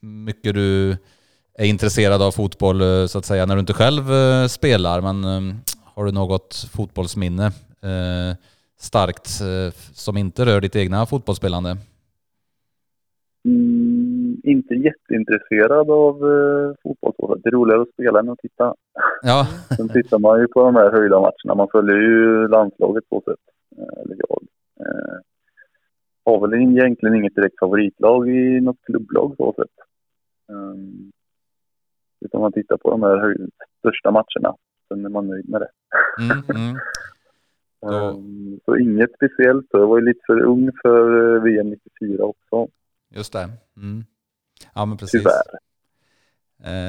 mycket 0.00 0.54
du 0.54 0.96
är 1.58 1.64
intresserad 1.64 2.22
av 2.22 2.32
fotboll 2.32 2.80
eh, 2.80 3.06
så 3.06 3.18
att 3.18 3.24
säga 3.24 3.46
när 3.46 3.54
du 3.56 3.60
inte 3.60 3.72
själv 3.72 4.12
eh, 4.12 4.46
spelar, 4.46 5.00
men 5.00 5.24
eh, 5.24 5.54
har 5.94 6.04
du 6.04 6.12
något 6.12 6.66
fotbollsminne 6.72 7.46
eh, 7.82 8.36
starkt 8.80 9.40
eh, 9.40 9.72
som 9.94 10.16
inte 10.16 10.46
rör 10.46 10.60
ditt 10.60 10.76
egna 10.76 11.06
fotbollsspelande? 11.06 11.76
Mm, 13.46 13.73
inte 14.44 14.74
jätteintresserad 14.74 15.90
av 15.90 16.14
eh, 16.32 16.74
fotboll. 16.82 17.40
Det 17.42 17.48
är 17.48 17.52
roligare 17.52 17.82
att 17.82 17.92
spela 17.92 18.18
än 18.18 18.28
att 18.30 18.38
titta. 18.38 18.74
Ja, 19.22 19.46
Sen 19.76 19.88
tittar 19.88 20.18
man 20.18 20.40
ju 20.40 20.48
på 20.48 20.62
de 20.64 20.74
här 20.74 20.92
höjda 20.92 21.20
matcherna. 21.20 21.54
Man 21.56 21.68
följer 21.72 21.96
ju 21.96 22.48
landslaget 22.48 23.08
på 23.08 23.20
sätt. 23.24 23.40
Eh, 23.78 24.02
eller 24.02 24.16
jag. 24.28 24.42
Eh, 24.80 25.18
har 26.24 26.40
väl 26.48 26.54
egentligen 26.60 27.14
inget 27.16 27.34
direkt 27.34 27.58
favoritlag 27.58 28.28
i 28.28 28.60
något 28.60 28.82
klubblag 28.86 29.34
så 29.36 29.52
sätt. 29.56 29.74
Um, 30.48 31.12
utan 32.20 32.40
man 32.40 32.52
tittar 32.52 32.76
på 32.76 32.90
de 32.90 33.02
här 33.02 33.16
höj- 33.16 33.48
största 33.78 34.10
matcherna. 34.10 34.56
Sen 34.88 35.04
är 35.04 35.08
man 35.08 35.26
nöjd 35.28 35.48
med 35.48 35.60
det. 35.60 35.68
mm, 36.24 36.42
mm. 36.50 36.76
Ehm, 37.92 38.60
så 38.64 38.76
inget 38.76 39.10
speciellt. 39.14 39.66
Jag 39.70 39.86
var 39.86 39.98
ju 39.98 40.04
lite 40.04 40.20
för 40.26 40.40
ung 40.40 40.70
för 40.82 41.34
eh, 41.36 41.42
VM 41.42 41.70
94 41.70 42.24
också. 42.24 42.68
just 43.10 43.32
det. 43.32 43.48
Mm. 43.76 44.04
Ja, 44.74 44.84
men 44.84 44.98
precis. 44.98 45.20
Tyvärr. 45.20 45.42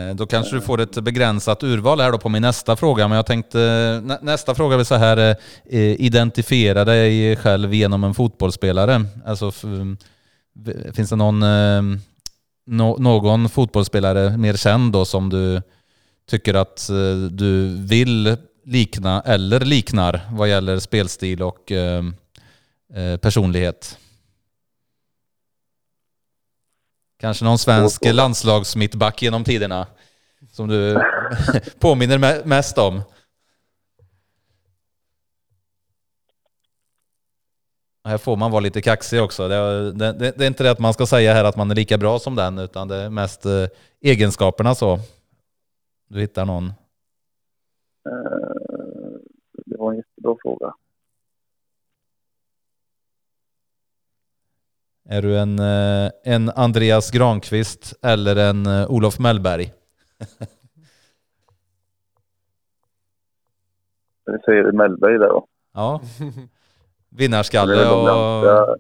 Eh, 0.10 0.16
Då 0.16 0.26
kanske 0.26 0.56
du 0.56 0.62
får 0.62 0.82
ett 0.82 1.04
begränsat 1.04 1.64
urval 1.64 2.00
här 2.00 2.12
då 2.12 2.18
på 2.18 2.30
min 2.30 2.42
nästa 2.42 2.76
fråga. 2.76 3.08
Men 3.08 3.16
jag 3.16 3.26
tänkte, 3.26 3.60
nä, 4.04 4.20
nästa 4.22 4.56
fråga 4.56 4.78
blir 4.78 4.86
så 4.86 4.96
här, 4.96 5.18
eh, 5.18 5.36
eh, 5.80 6.02
identifiera 6.02 6.86
dig 6.86 7.36
själv 7.36 7.74
genom 7.74 8.04
en 8.04 8.14
fotbollsspelare. 8.14 9.06
Alltså, 9.26 9.52
v- 10.54 10.94
finns 10.94 11.10
det 11.10 11.16
någon, 11.16 11.44
eh, 11.44 11.82
nå- 12.66 12.98
någon 12.98 13.50
fotbollsspelare 13.50 14.38
mer 14.38 14.54
känd 14.56 14.94
då 14.94 15.06
som 15.06 15.30
du 15.30 15.62
tycker 16.30 16.54
att 16.54 16.90
eh, 16.90 17.16
du 17.32 17.78
vill 17.82 18.38
likna 18.66 19.22
eller 19.22 19.60
liknar 19.60 20.20
vad 20.32 20.50
gäller 20.50 20.80
spelstil 20.80 21.42
och 21.44 21.72
eh, 21.72 22.04
eh, 22.96 23.18
personlighet? 23.18 23.98
Kanske 27.26 27.46
någon 27.46 27.58
svensk 27.58 28.06
landslagsmittback 28.06 29.22
genom 29.22 29.44
tiderna 29.44 29.88
som 30.52 30.68
du 30.68 31.02
påminner 31.80 32.18
me- 32.18 32.46
mest 32.46 32.78
om? 32.78 33.02
Här 38.04 38.18
får 38.18 38.36
man 38.36 38.52
vara 38.52 38.60
lite 38.60 38.82
kaxig 38.82 39.22
också. 39.22 39.48
Det, 39.48 39.92
det, 39.92 40.14
det, 40.14 40.32
det 40.38 40.44
är 40.44 40.48
inte 40.48 40.64
det 40.64 40.72
att 40.72 40.80
man 40.80 40.94
ska 40.94 41.06
säga 41.06 41.34
här 41.34 41.44
att 41.44 41.56
man 41.56 41.72
är 41.72 41.76
lika 41.76 41.98
bra 41.98 42.20
som 42.20 42.36
den, 42.36 42.60
utan 42.60 42.88
det 42.88 42.96
är 42.96 43.10
mest 43.10 43.46
eh, 43.46 43.68
egenskaperna 44.02 44.76
så. 44.76 45.00
Du 46.10 46.20
hittar 46.20 46.46
någon. 46.46 46.66
Eh, 46.66 46.74
det 49.66 49.78
var 49.78 49.92
en 49.92 49.98
jättebra 49.98 50.36
fråga. 50.42 50.74
Är 55.10 55.22
du 55.22 55.38
en, 55.40 55.60
eh, 55.60 56.12
en 56.24 56.50
Andreas 56.50 57.12
Granqvist 57.12 57.94
eller 58.02 58.36
en 58.36 58.66
eh, 58.66 58.92
Olof 58.92 59.20
Mellberg? 59.20 59.74
jag 64.26 64.44
säger 64.44 64.72
Mellberg 64.72 65.18
där 65.18 65.28
då. 65.28 65.48
Ja. 65.74 66.02
Det 66.20 66.26
är 66.26 66.32
Vinnarskalle 67.18 67.90
och... 67.90 68.06
ganska- 68.06 68.76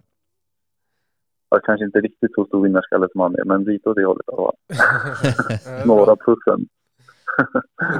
Ja, 1.49 1.59
kanske 1.63 1.85
inte 1.85 1.99
riktigt 1.99 2.33
så 2.35 2.45
stor 2.45 2.63
vinnarskalle 2.63 3.07
som 3.11 3.21
han 3.21 3.35
är, 3.35 3.43
men 3.45 3.63
lite 3.63 3.89
åt 3.89 3.95
det 3.95 4.05
hållet. 4.05 4.25
Ja. 4.27 4.53
Ja, 4.67 4.77
Några 5.85 6.05
bra. 6.05 6.15
procent. 6.15 6.69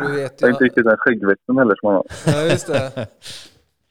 Du 0.02 0.12
vet 0.16 0.42
Jag 0.42 0.48
är 0.48 0.48
ju, 0.48 0.52
inte 0.54 0.64
riktigt 0.64 0.86
den 0.86 0.98
skäggväxten 0.98 1.58
heller 1.58 1.76
som 1.80 1.88
han 1.88 1.96
har. 1.96 2.06
ja, 2.26 2.42
just 2.52 2.68
det. 2.68 3.08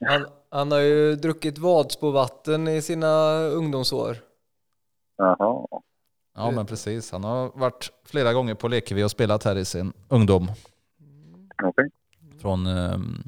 Han, 0.05 0.25
han 0.55 0.71
har 0.71 0.79
ju 0.79 1.15
druckit 1.15 1.57
Vadsbovatten 1.57 2.67
i 2.67 2.81
sina 2.81 3.39
ungdomsår. 3.39 4.17
Jaha. 5.17 5.67
Ja 6.35 6.51
men 6.51 6.65
precis. 6.65 7.11
Han 7.11 7.23
har 7.23 7.51
varit 7.55 7.91
flera 8.03 8.33
gånger 8.33 8.55
på 8.55 8.67
Lekevi 8.67 9.03
och 9.03 9.11
spelat 9.11 9.43
här 9.43 9.55
i 9.55 9.65
sin 9.65 9.93
ungdom. 10.07 10.51
Okej. 11.63 11.89
Från 12.41 12.67
um, 12.67 13.23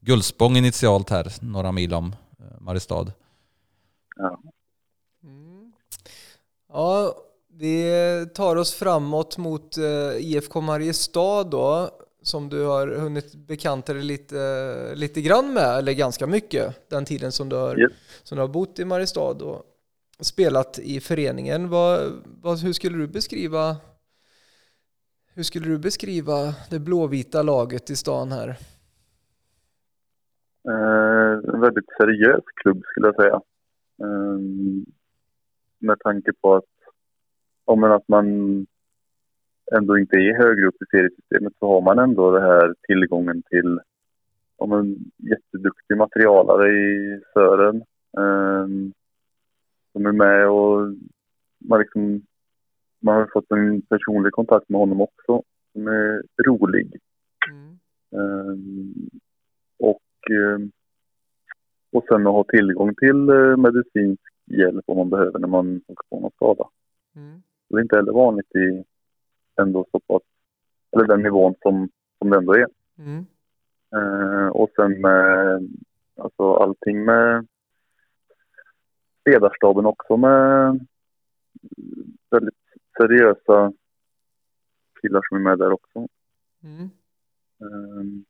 Gullspång 0.00 0.56
initialt 0.56 1.10
här, 1.10 1.32
några 1.40 1.72
mil 1.72 1.94
om 1.94 2.14
uh, 2.40 2.60
Mariestad. 2.60 3.12
Ja. 4.16 4.40
Mm. 5.22 5.72
Ja, 6.68 7.14
vi 7.48 8.26
tar 8.34 8.56
oss 8.56 8.74
framåt 8.74 9.38
mot 9.38 9.78
eh, 9.78 10.16
IFK 10.16 10.60
Mariestad 10.60 11.44
då, 11.44 11.90
som 12.28 12.48
du 12.48 12.64
har 12.64 12.88
hunnit 12.88 13.34
bekanta 13.34 13.94
dig 13.94 14.02
lite, 14.02 14.94
lite 14.94 15.20
grann 15.20 15.54
med, 15.54 15.78
eller 15.78 15.92
ganska 15.92 16.26
mycket, 16.26 16.90
den 16.90 17.04
tiden 17.04 17.32
som 17.32 17.48
du 17.48 17.56
har, 17.56 17.80
Yes. 17.80 17.92
som 18.22 18.36
du 18.36 18.42
har 18.42 18.48
bott 18.48 18.78
i 18.78 18.84
Mariestad 18.84 19.44
och 19.44 19.62
spelat 20.20 20.78
i 20.78 21.00
föreningen. 21.00 21.68
Vad, 21.68 22.12
vad, 22.24 22.58
hur 22.58 22.72
skulle 22.72 22.98
du 22.98 23.06
beskriva 23.06 23.76
hur 25.34 25.42
skulle 25.42 25.66
du 25.66 25.78
beskriva 25.78 26.54
det 26.70 26.78
blåvita 26.78 27.42
laget 27.42 27.90
i 27.90 27.96
stan 27.96 28.32
här? 28.32 28.48
Eh, 30.68 31.54
en 31.54 31.60
väldigt 31.60 31.88
seriös 32.00 32.44
klubb 32.54 32.82
skulle 32.84 33.06
jag 33.06 33.14
säga. 33.16 33.40
Eh, 34.02 34.38
med 35.78 35.98
tanke 36.00 36.32
på 36.40 36.54
att, 36.54 36.64
om 37.64 37.84
att 37.84 38.08
man 38.08 38.26
ändå 39.76 39.98
inte 39.98 40.16
är 40.16 40.38
högre 40.38 40.66
upp 40.66 40.82
i 40.82 40.86
seriesystemet 40.90 41.52
så 41.58 41.66
har 41.66 41.80
man 41.80 41.98
ändå 41.98 42.30
det 42.30 42.40
här 42.40 42.74
tillgången 42.82 43.42
till 43.42 43.80
om 44.56 44.72
en 44.72 44.96
jätteduktig 45.16 45.96
materialare 45.96 46.68
i 46.68 47.20
Sören. 47.34 47.76
Eh, 48.18 48.66
som 49.92 50.06
är 50.06 50.12
med 50.12 50.48
och 50.48 50.94
man, 51.58 51.80
liksom, 51.80 52.22
man 53.00 53.14
har 53.14 53.30
fått 53.32 53.50
en 53.50 53.82
personlig 53.82 54.32
kontakt 54.32 54.68
med 54.68 54.78
honom 54.78 55.00
också 55.00 55.42
som 55.72 55.86
är 55.86 56.22
rolig. 56.46 57.00
Mm. 57.50 57.78
Ehm, 58.12 58.94
och, 59.78 60.30
ehm, 60.30 60.70
och 61.92 62.04
sen 62.08 62.26
att 62.26 62.32
ha 62.32 62.44
tillgång 62.44 62.94
till 62.94 63.28
eh, 63.28 63.56
medicinsk 63.56 64.22
hjälp 64.46 64.84
om 64.86 64.96
man 64.96 65.10
behöver 65.10 65.38
när 65.38 65.48
man 65.48 65.80
åker 65.86 66.08
på 66.10 66.20
någon 66.20 66.30
skada. 66.30 66.64
Mm. 67.16 67.42
Det 67.68 67.76
är 67.76 67.80
inte 67.80 67.96
heller 67.96 68.12
vanligt 68.12 68.56
i 68.56 68.84
ändå 69.58 69.86
så 69.90 70.00
pass, 70.00 70.22
eller 70.92 71.06
den 71.06 71.22
nivån 71.22 71.54
som, 71.62 71.88
som 72.18 72.30
det 72.30 72.36
ändå 72.36 72.52
är. 72.52 72.66
Mm. 72.98 73.26
Eh, 73.96 74.48
och 74.48 74.70
sen 74.76 75.00
med 75.00 75.68
alltså 76.16 76.54
allting 76.54 77.04
med 77.04 77.46
ledarstaben 79.24 79.86
också 79.86 80.16
med 80.16 80.86
väldigt 82.30 82.54
seriösa 82.98 83.72
killar 85.00 85.20
som 85.28 85.36
är 85.36 85.40
med 85.40 85.58
där 85.58 85.72
också. 85.72 86.08
Mm. 86.62 86.90
Ehm, 87.60 88.24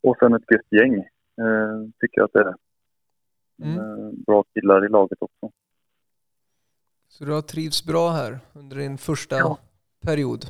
och 0.00 0.16
sen 0.18 0.34
ett 0.34 0.50
gött 0.50 0.80
gäng, 0.80 0.94
eh, 1.44 1.82
tycker 2.00 2.20
jag 2.20 2.24
att 2.24 2.32
det 2.32 2.40
är. 2.40 2.54
Mm. 3.62 3.78
Eh, 3.78 4.12
bra 4.26 4.44
killar 4.54 4.86
i 4.86 4.88
laget 4.88 5.18
också. 5.20 5.52
Så 7.08 7.24
du 7.24 7.32
har 7.32 7.42
trivts 7.42 7.84
bra 7.84 8.10
här 8.10 8.40
under 8.52 8.76
din 8.76 8.98
första 8.98 9.36
Ja. 9.38 9.58
period? 10.04 10.46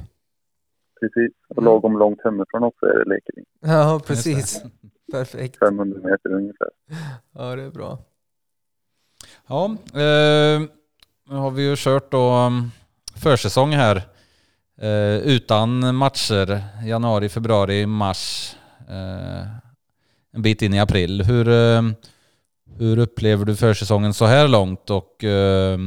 Precis. 1.01 1.33
Och 1.49 1.59
Mm. 1.59 1.65
lagom 1.65 1.99
långt 1.99 2.19
hemifrån 2.25 2.63
också 2.63 2.87
är 2.87 2.99
det 2.99 3.05
Lekevi. 3.15 3.45
Ja, 3.61 4.01
precis. 4.07 4.63
Perfekt. 5.13 5.59
500 5.59 6.01
meter 6.11 6.33
ungefär. 6.33 6.69
Ja, 7.33 7.57
det 7.57 7.63
är 7.63 7.71
bra. 7.71 7.99
Ja, 9.47 9.65
eh, 9.95 10.61
nu 11.29 11.37
har 11.37 11.51
vi 11.51 11.63
ju 11.69 11.75
kört 11.77 12.11
då 12.13 12.33
um, 12.47 12.71
försäsong 13.17 13.73
här 13.73 13.97
eh, 14.81 15.17
utan 15.19 15.95
matcher 15.97 16.61
januari, 16.87 17.29
februari, 17.29 17.87
mars. 17.87 18.57
Eh, 18.89 19.47
en 20.33 20.43
bit 20.43 20.63
in 20.63 20.75
i 20.75 20.81
april. 20.81 21.23
Hur, 21.23 21.49
eh, 21.49 21.83
hur 22.79 22.99
upplever 22.99 23.45
du 23.45 23.57
försäsongen 23.57 24.15
så 24.15 24.25
här 24.27 24.49
långt 24.49 24.91
och 24.91 25.25
eh, 25.25 25.79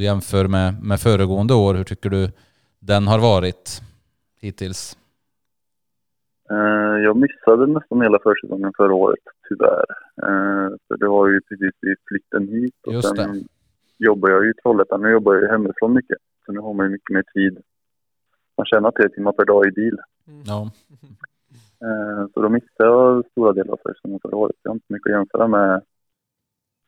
du 0.00 0.04
jämför 0.04 0.48
med, 0.48 0.82
med 0.82 1.00
föregående 1.00 1.54
år, 1.54 1.74
hur 1.74 1.84
tycker 1.84 2.10
du 2.10 2.28
den 2.78 3.06
har 3.06 3.18
varit 3.18 3.80
hittills? 4.40 4.96
Eh, 6.50 6.96
jag 7.06 7.16
missade 7.16 7.66
nästan 7.66 8.00
hela 8.02 8.18
försäsongen 8.22 8.72
förra 8.76 8.94
året, 8.94 9.24
tyvärr. 9.48 9.86
Eh, 10.22 10.68
för 10.88 10.96
det 10.96 11.08
var 11.08 11.28
ju 11.28 11.40
precis 11.40 11.74
vid 11.80 11.96
flytten 12.08 12.48
hit 12.48 12.74
och 12.86 12.92
Just 12.92 13.16
sen 13.16 13.44
jobbar 13.98 14.30
jag 14.30 14.44
ju 14.44 14.50
i 14.50 14.54
Trollhättan. 14.54 15.02
Nu 15.02 15.10
jobbar 15.10 15.34
jag 15.34 15.42
ju 15.42 15.48
hemifrån 15.48 15.94
mycket. 15.94 16.18
Så 16.46 16.52
nu 16.52 16.60
har 16.60 16.74
man 16.74 16.86
ju 16.86 16.92
mycket 16.92 17.14
mer 17.14 17.24
tid. 17.34 17.58
Man 18.56 18.66
tjänar 18.66 18.90
tre 18.90 19.08
timmar 19.08 19.32
per 19.32 19.44
dag 19.44 19.66
i 19.66 19.70
bil. 19.70 19.98
Ja, 20.46 20.70
Eh, 21.84 22.26
Så 22.34 22.42
då 22.42 22.48
missade 22.48 22.88
jag 22.90 23.24
stora 23.30 23.52
delar 23.52 23.72
av 23.72 23.80
försäsongen 23.86 24.20
förra 24.22 24.36
året. 24.36 24.56
Jag 24.62 24.70
har 24.70 24.74
inte 24.74 24.92
mycket 24.92 25.06
att 25.12 25.18
jämföra 25.18 25.46
med 25.48 25.82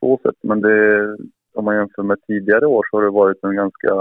så 0.01 0.19
sätt. 0.23 0.37
Men 0.43 0.61
det, 0.61 1.17
om 1.55 1.65
man 1.65 1.77
jämför 1.77 2.03
med 2.03 2.23
tidigare 2.27 2.67
år 2.67 2.87
så 2.91 2.97
har 2.97 3.05
det 3.05 3.11
varit 3.11 3.45
en 3.45 3.57
ganska, 3.57 3.93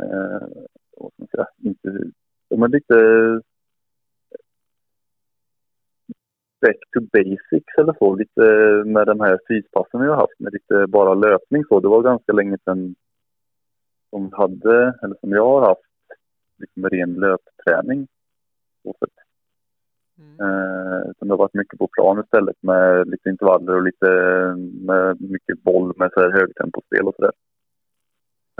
eh, 0.00 0.48
vad 0.96 1.12
ska 1.12 1.22
man 1.22 1.28
säga, 1.28 1.46
inte, 1.58 2.10
men 2.56 2.70
lite 2.70 2.94
back 6.64 6.80
to 6.92 7.00
basics 7.12 7.74
eller 7.78 7.94
så. 7.98 8.14
Lite 8.14 8.42
med 8.86 9.06
de 9.06 9.20
här 9.20 9.38
fyspassen 9.48 10.00
vi 10.00 10.06
har 10.06 10.16
haft 10.16 10.38
med 10.40 10.52
lite 10.52 10.86
bara 10.86 11.14
löpning 11.14 11.64
så. 11.64 11.80
Det 11.80 11.88
var 11.88 12.02
ganska 12.02 12.32
länge 12.32 12.58
sedan 12.64 12.94
som 14.10 14.24
vi 14.24 14.36
hade, 14.36 14.94
eller 15.02 15.16
som 15.20 15.32
jag 15.32 15.46
har 15.46 15.60
haft, 15.60 15.80
liksom 16.58 16.88
ren 16.88 17.14
löpträning. 17.14 18.06
Och 18.84 18.96
för 18.98 19.08
Mm. 20.18 20.40
Eh, 20.40 21.10
utan 21.10 21.28
det 21.28 21.32
har 21.32 21.38
varit 21.38 21.54
mycket 21.54 21.78
på 21.78 21.88
plan 21.88 22.20
istället 22.20 22.56
med 22.60 23.08
lite 23.08 23.28
intervaller 23.28 23.74
och 23.76 23.82
lite 23.82 24.06
med 24.86 25.20
mycket 25.20 25.62
boll 25.62 25.92
med 25.96 26.10
så 26.14 26.20
här 26.20 26.30
högtempospel 26.30 27.08
och 27.08 27.14
sådär. 27.14 27.32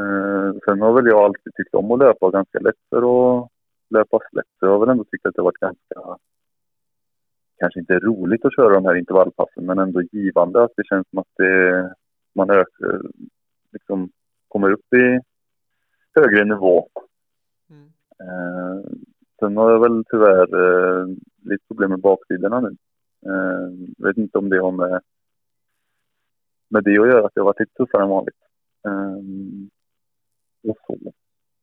Eh, 0.01 0.55
sen 0.65 0.81
har 0.81 0.93
väl 0.93 1.07
jag 1.07 1.25
alltid 1.25 1.55
tyckt 1.55 1.75
om 1.75 1.93
att 1.93 1.99
löpa 1.99 2.31
ganska 2.31 2.59
lätt 2.59 2.83
för 2.91 2.99
att 2.99 3.49
löpa 3.91 4.19
slätt. 4.31 4.47
Så 4.59 4.67
jag 4.67 4.71
har 4.71 4.79
väl 4.79 4.89
ändå 4.89 5.05
tyckt 5.05 5.27
att 5.27 5.35
det 5.35 5.41
har 5.41 5.51
varit 5.53 5.69
ganska, 5.69 6.19
kanske 7.59 7.81
inte 7.81 7.99
roligt 7.99 8.45
att 8.45 8.57
köra 8.57 8.75
de 8.75 8.85
här 8.85 8.95
intervallpassen 8.95 9.67
men 9.67 9.79
ändå 9.79 10.03
givande. 10.03 10.63
Att 10.63 10.73
det 10.77 10.87
känns 10.87 11.07
som 11.11 11.19
att 11.19 11.33
det, 11.37 11.95
man 12.35 12.51
ökar, 12.51 13.03
liksom 13.73 14.11
kommer 14.49 14.73
upp 14.73 14.93
i 14.93 15.21
högre 16.15 16.45
nivå 16.45 16.89
Mm. 17.71 17.93
Eh, 18.21 18.85
sen 19.39 19.57
har 19.57 19.71
jag 19.71 19.81
väl 19.81 20.05
tyvärr 20.11 20.49
eh, 20.65 21.07
lite 21.43 21.65
problem 21.69 21.91
med 21.91 22.01
baksidorna 22.01 22.61
nu. 22.61 22.77
Eh, 23.27 24.05
vet 24.07 24.17
inte 24.17 24.39
om 24.39 24.49
det 24.49 24.61
har 24.61 24.73
med, 24.73 25.01
med 26.69 26.85
det 26.85 26.91
att 26.91 27.09
göra, 27.09 27.27
att 27.27 27.33
jag 27.35 27.43
har 27.43 27.47
varit 27.47 27.61
lite 27.61 27.75
tuffare 27.75 28.03
än 28.03 28.09
vanligt. 28.09 28.37
Eh, 28.87 29.19
och 30.71 30.79
så. 30.87 30.99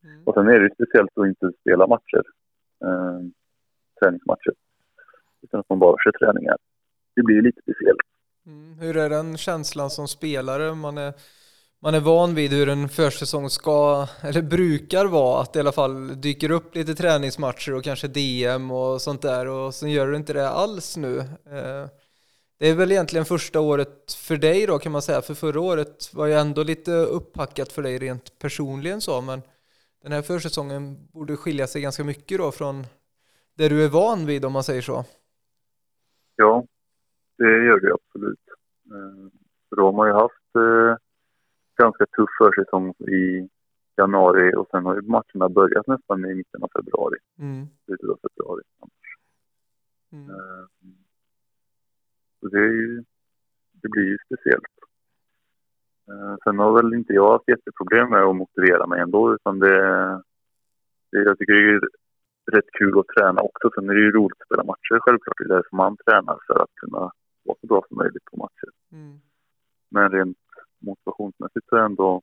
Mm. 0.04 0.22
Och 0.24 0.34
sen 0.34 0.48
är 0.48 0.58
det 0.58 0.64
ju 0.64 0.70
speciellt 0.74 1.18
att 1.18 1.26
inte 1.26 1.52
spela 1.60 1.86
matcher. 1.86 2.22
Eh, 2.84 3.20
träningsmatcher. 4.00 4.54
Utan 5.42 5.60
att 5.60 5.68
man 5.68 5.78
bara 5.78 5.96
kör 6.04 6.12
träningar. 6.12 6.56
Det 7.14 7.22
blir 7.22 7.42
lite 7.42 7.60
speciellt. 7.62 8.00
Mm. 8.46 8.78
Hur 8.78 8.96
är 8.96 9.10
den 9.10 9.36
känslan 9.36 9.90
som 9.90 10.08
spelare? 10.08 10.74
Man 10.74 10.98
är, 10.98 11.12
man 11.82 11.94
är 11.94 12.00
van 12.00 12.34
vid 12.34 12.52
hur 12.52 12.68
en 12.68 12.88
försäsong 12.88 13.50
ska, 13.50 14.06
eller 14.20 14.42
brukar 14.42 15.06
vara, 15.06 15.42
att 15.42 15.52
det 15.52 15.58
i 15.58 15.60
alla 15.60 15.72
fall 15.72 16.20
dyker 16.20 16.50
upp 16.50 16.74
lite 16.74 16.94
träningsmatcher 16.94 17.74
och 17.74 17.84
kanske 17.84 18.08
DM 18.08 18.70
och 18.70 19.00
sånt 19.00 19.22
där 19.22 19.48
och 19.48 19.74
sen 19.74 19.90
gör 19.90 20.06
du 20.06 20.16
inte 20.16 20.32
det 20.32 20.48
alls 20.48 20.96
nu. 20.96 21.18
Eh, 21.18 21.86
det 22.58 22.68
är 22.68 22.74
väl 22.74 22.92
egentligen 22.92 23.24
första 23.24 23.60
året 23.60 24.12
för 24.12 24.36
dig 24.36 24.66
då 24.66 24.78
kan 24.78 24.92
man 24.92 25.02
säga, 25.02 25.22
för 25.22 25.34
förra 25.34 25.60
året 25.60 26.14
var 26.14 26.26
ju 26.26 26.32
ändå 26.32 26.62
lite 26.62 26.92
upphackat 26.92 27.72
för 27.72 27.82
dig 27.82 27.98
rent 27.98 28.38
personligen 28.38 29.00
så, 29.00 29.20
men 29.20 29.42
den 30.02 30.12
här 30.12 30.22
försäsongen 30.22 31.08
borde 31.12 31.36
skilja 31.36 31.66
sig 31.66 31.82
ganska 31.82 32.04
mycket 32.04 32.38
då 32.38 32.52
från 32.52 32.86
det 33.56 33.68
du 33.68 33.84
är 33.84 33.88
van 33.88 34.26
vid 34.26 34.44
om 34.44 34.52
man 34.52 34.64
säger 34.64 34.82
så. 34.82 35.04
Ja, 36.36 36.64
det 37.38 37.44
gör 37.44 37.80
det 37.80 37.94
absolut. 37.94 38.40
Eh, 38.86 39.30
för 39.68 39.76
då 39.76 39.84
har 39.84 39.92
man 39.92 40.08
ju 40.08 40.14
haft 40.14 40.56
eh, 40.56 41.01
ganska 41.82 42.06
tuff 42.06 42.30
försäsong 42.38 42.86
i 43.18 43.48
januari 43.96 44.54
och 44.54 44.68
sen 44.70 44.84
har 44.86 44.94
ju 44.94 45.02
matcherna 45.02 45.48
börjat 45.48 45.86
nästan 45.86 46.24
i 46.30 46.34
mitten 46.34 46.62
av 46.62 46.70
februari. 46.76 47.18
Mm. 47.38 47.66
Slutet 47.84 48.08
av 48.10 48.18
februari. 48.22 48.62
Mm. 50.12 50.30
Eh, 50.30 50.64
Så 52.40 52.48
det, 52.48 52.58
är 52.58 52.72
ju, 52.82 53.04
det 53.82 53.88
blir 53.88 54.04
ju 54.12 54.18
speciellt. 54.26 54.74
Eh, 56.08 56.34
Sen 56.44 56.58
har 56.58 56.72
väl 56.72 56.94
inte 56.94 57.12
jag 57.12 57.32
haft 57.32 57.48
jätteproblem 57.48 58.10
med 58.10 58.22
att 58.22 58.36
motivera 58.36 58.86
mig 58.86 59.00
ändå 59.00 59.34
utan 59.34 59.58
det, 59.58 59.76
det 61.10 61.18
jag 61.28 61.38
tycker 61.38 61.52
det 61.52 61.72
är 61.74 61.80
rätt 62.56 62.70
kul 62.78 62.98
att 62.98 63.06
träna 63.16 63.40
också. 63.40 63.70
Sen 63.74 63.90
är 63.90 63.94
det 63.94 64.00
ju 64.00 64.10
roligt 64.12 64.40
att 64.40 64.46
spela 64.46 64.64
matcher 64.64 64.98
självklart. 65.00 65.38
Det 65.38 65.44
är 65.44 65.56
därför 65.56 65.76
man 65.76 65.96
tränar 65.96 66.38
för 66.46 66.62
att 66.62 66.74
kunna 66.74 67.00
vara 67.44 67.56
så 67.60 67.66
bra 67.66 67.82
som 67.88 67.96
möjligt 67.96 68.24
på 68.24 68.36
matcher. 68.36 68.70
Mm. 68.92 69.20
Men 69.90 70.10
rent 70.10 70.38
motivationsmässigt 70.82 71.66
så 71.68 71.76
har 71.76 71.80
jag 71.80 71.90
ändå, 71.90 72.22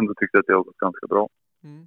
ändå 0.00 0.14
tyckt 0.14 0.34
att 0.34 0.46
det 0.46 0.52
har 0.52 0.64
gått 0.64 0.76
ganska 0.76 1.06
bra. 1.06 1.28
Mm. 1.64 1.86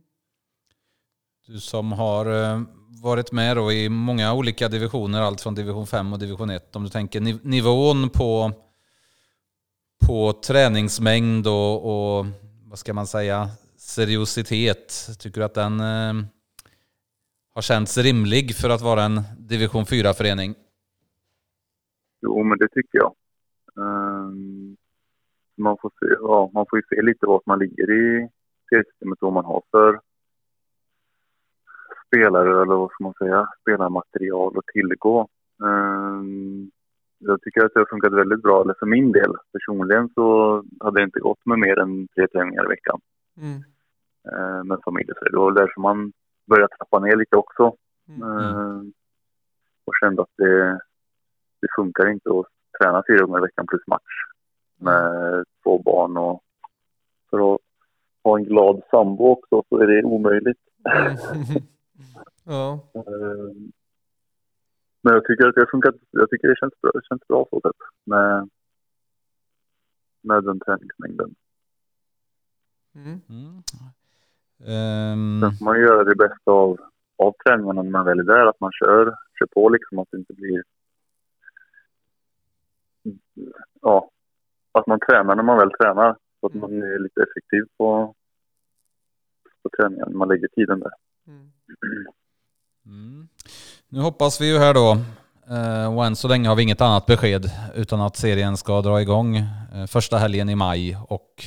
Du 1.48 1.60
som 1.60 1.92
har 1.92 2.26
eh, 2.26 2.62
varit 3.04 3.32
med 3.32 3.58
då 3.58 3.72
i 3.72 3.90
många 3.90 4.34
olika 4.34 4.70
divisioner, 4.70 5.22
allt 5.22 5.42
från 5.42 5.56
division 5.56 5.88
5 5.88 6.14
och 6.14 6.20
division 6.20 6.50
1. 6.50 6.76
Om 6.76 6.84
du 6.84 6.90
tänker 6.90 7.22
niv- 7.22 7.40
nivån 7.44 8.10
på, 8.10 8.52
på 10.08 10.34
träningsmängd 10.34 11.48
och, 11.48 11.76
och 12.20 12.26
vad 12.66 12.80
ska 12.80 12.94
man 12.94 13.08
säga, 13.08 13.50
seriositet. 13.78 15.08
Tycker 15.20 15.42
du 15.42 15.46
att 15.46 15.54
den 15.54 15.80
eh, 15.80 16.26
har 17.54 17.62
känts 17.62 17.98
rimlig 17.98 18.56
för 18.56 18.70
att 18.70 18.82
vara 18.82 19.04
en 19.04 19.22
division 19.38 19.84
4-förening? 19.84 20.56
Jo, 22.22 22.44
men 22.44 22.58
det 22.58 22.68
tycker 22.68 22.98
jag. 22.98 23.16
Ehm, 23.78 24.73
man, 25.64 25.78
får 25.82 25.90
se, 26.00 26.06
ja, 26.22 26.50
man 26.54 26.66
får 26.70 26.80
ju 26.80 26.84
se 26.90 27.02
lite 27.02 27.26
vart 27.26 27.46
man 27.46 27.60
ligger 27.60 27.92
i 27.92 28.30
seriesystemet 28.70 29.18
och 29.22 29.26
vad 29.26 29.34
man 29.34 29.46
har 29.46 29.62
för 29.72 30.00
spelare 32.08 32.50
eller 32.62 32.76
vad 32.76 32.92
ska 32.92 33.04
man 33.04 33.14
säga, 33.14 33.48
spelarmaterial 33.62 34.58
att 34.58 34.66
tillgå. 34.74 35.28
Ehm, 35.64 36.72
jag 37.18 37.42
tycker 37.42 37.66
att 37.66 37.74
det 37.74 37.80
har 37.80 37.86
funkat 37.86 38.14
väldigt 38.14 38.42
bra, 38.42 38.62
eller 38.62 38.76
för 38.80 38.86
min 38.86 39.12
del 39.12 39.34
personligen 39.54 40.10
så 40.16 40.26
hade 40.80 41.00
det 41.00 41.04
inte 41.04 41.20
gått 41.20 41.46
med 41.46 41.60
mer 41.60 41.80
än 41.80 42.08
tre 42.08 42.28
träningar 42.28 42.66
i 42.66 42.68
veckan 42.68 43.00
Mm. 43.38 43.60
eh, 44.32 44.64
med 44.64 44.78
familj. 44.86 45.12
Så 45.18 45.26
det 45.26 45.38
var 45.38 45.52
därför 45.52 45.82
man 45.82 46.12
började 46.48 46.76
trappa 46.78 47.00
ner 47.00 47.16
lite 47.16 47.36
också. 47.38 47.76
Mm. 48.10 48.22
Ehm, 48.30 48.94
och 49.86 49.94
kände 50.02 50.22
att 50.22 50.34
det, 50.38 50.80
det 51.62 51.68
funkar 51.76 52.08
inte 52.10 52.30
att 52.30 52.46
träna 52.80 53.04
fyra 53.08 53.26
gånger 53.26 53.40
i 53.40 53.42
veckan 53.42 53.66
plus 53.68 53.88
match 53.88 54.14
med 54.84 55.44
två 55.64 55.80
barn 55.80 56.18
och 56.18 56.44
för 57.30 57.56
att 57.56 57.62
ha 58.24 58.38
en 58.38 58.44
glad 58.44 58.82
sambo 58.92 59.28
också 59.28 59.64
så 59.70 59.78
är 59.78 59.88
det 59.88 60.04
omöjligt. 60.04 60.60
ja. 62.44 62.80
Ehm, 62.94 63.72
Men 65.02 65.14
jag 65.14 65.26
tycker 65.26 65.48
att 65.48 65.56
det 65.56 65.62
har 65.62 65.72
funkat. 65.72 65.96
Jag 66.12 66.30
tycker 66.30 66.48
det 66.48 66.60
känns 66.60 66.82
bra, 66.82 66.92
det 66.94 67.06
känns 67.10 67.28
bra 67.28 67.48
så 67.50 67.62
sätt 67.62 67.78
med, 68.04 68.50
med 70.22 70.44
den 70.44 70.60
träningsmängden. 70.60 71.36
Mm. 72.96 73.22
Mm. 73.30 73.64
Ehm, 74.66 75.42
Sen 75.42 75.58
får 75.58 75.66
man 75.66 75.80
göra 75.80 76.04
det 76.04 76.16
bästa 76.16 76.52
av, 76.52 76.80
av 77.18 77.36
träningarna 77.46 77.82
när 77.84 77.92
man 77.92 78.06
väl 78.06 78.20
är 78.20 78.24
där. 78.24 78.46
Att 78.46 78.60
man 78.60 78.72
kör, 78.72 79.06
kör 79.40 79.46
på 79.46 79.70
liksom. 79.70 80.00
Att 80.00 80.08
det 80.12 80.18
inte 80.18 80.34
blir... 80.34 80.64
Ja, 83.82 84.10
att 84.80 84.88
man 84.88 85.00
tränar 85.10 85.36
när 85.36 85.44
man 85.44 85.58
väl 85.58 85.72
tränar. 85.72 86.16
Så 86.40 86.48
att 86.48 86.54
man 86.54 86.72
är 86.72 87.00
lite 87.00 87.22
effektiv 87.22 87.64
på, 87.78 88.14
på 89.64 89.70
träningen. 89.78 90.18
Man 90.18 90.28
lägger 90.28 90.48
tiden 90.48 90.80
där. 90.80 90.92
Mm. 91.28 91.52
Mm. 92.86 93.28
Nu 93.90 94.00
hoppas 94.00 94.42
vi 94.42 94.52
ju 94.52 94.58
här 94.58 94.74
då, 94.74 94.98
eh, 95.56 95.96
och 95.96 96.06
än 96.06 96.16
så 96.16 96.28
länge 96.28 96.50
har 96.50 96.56
vi 96.56 96.64
inget 96.64 96.82
annat 96.82 97.06
besked 97.06 97.52
utan 97.76 98.02
att 98.02 98.18
serien 98.18 98.58
ska 98.58 98.82
dra 98.82 99.02
igång 99.02 99.36
eh, 99.36 99.86
första 99.88 100.18
helgen 100.18 100.50
i 100.50 100.56
maj 100.56 100.98
och 101.08 101.44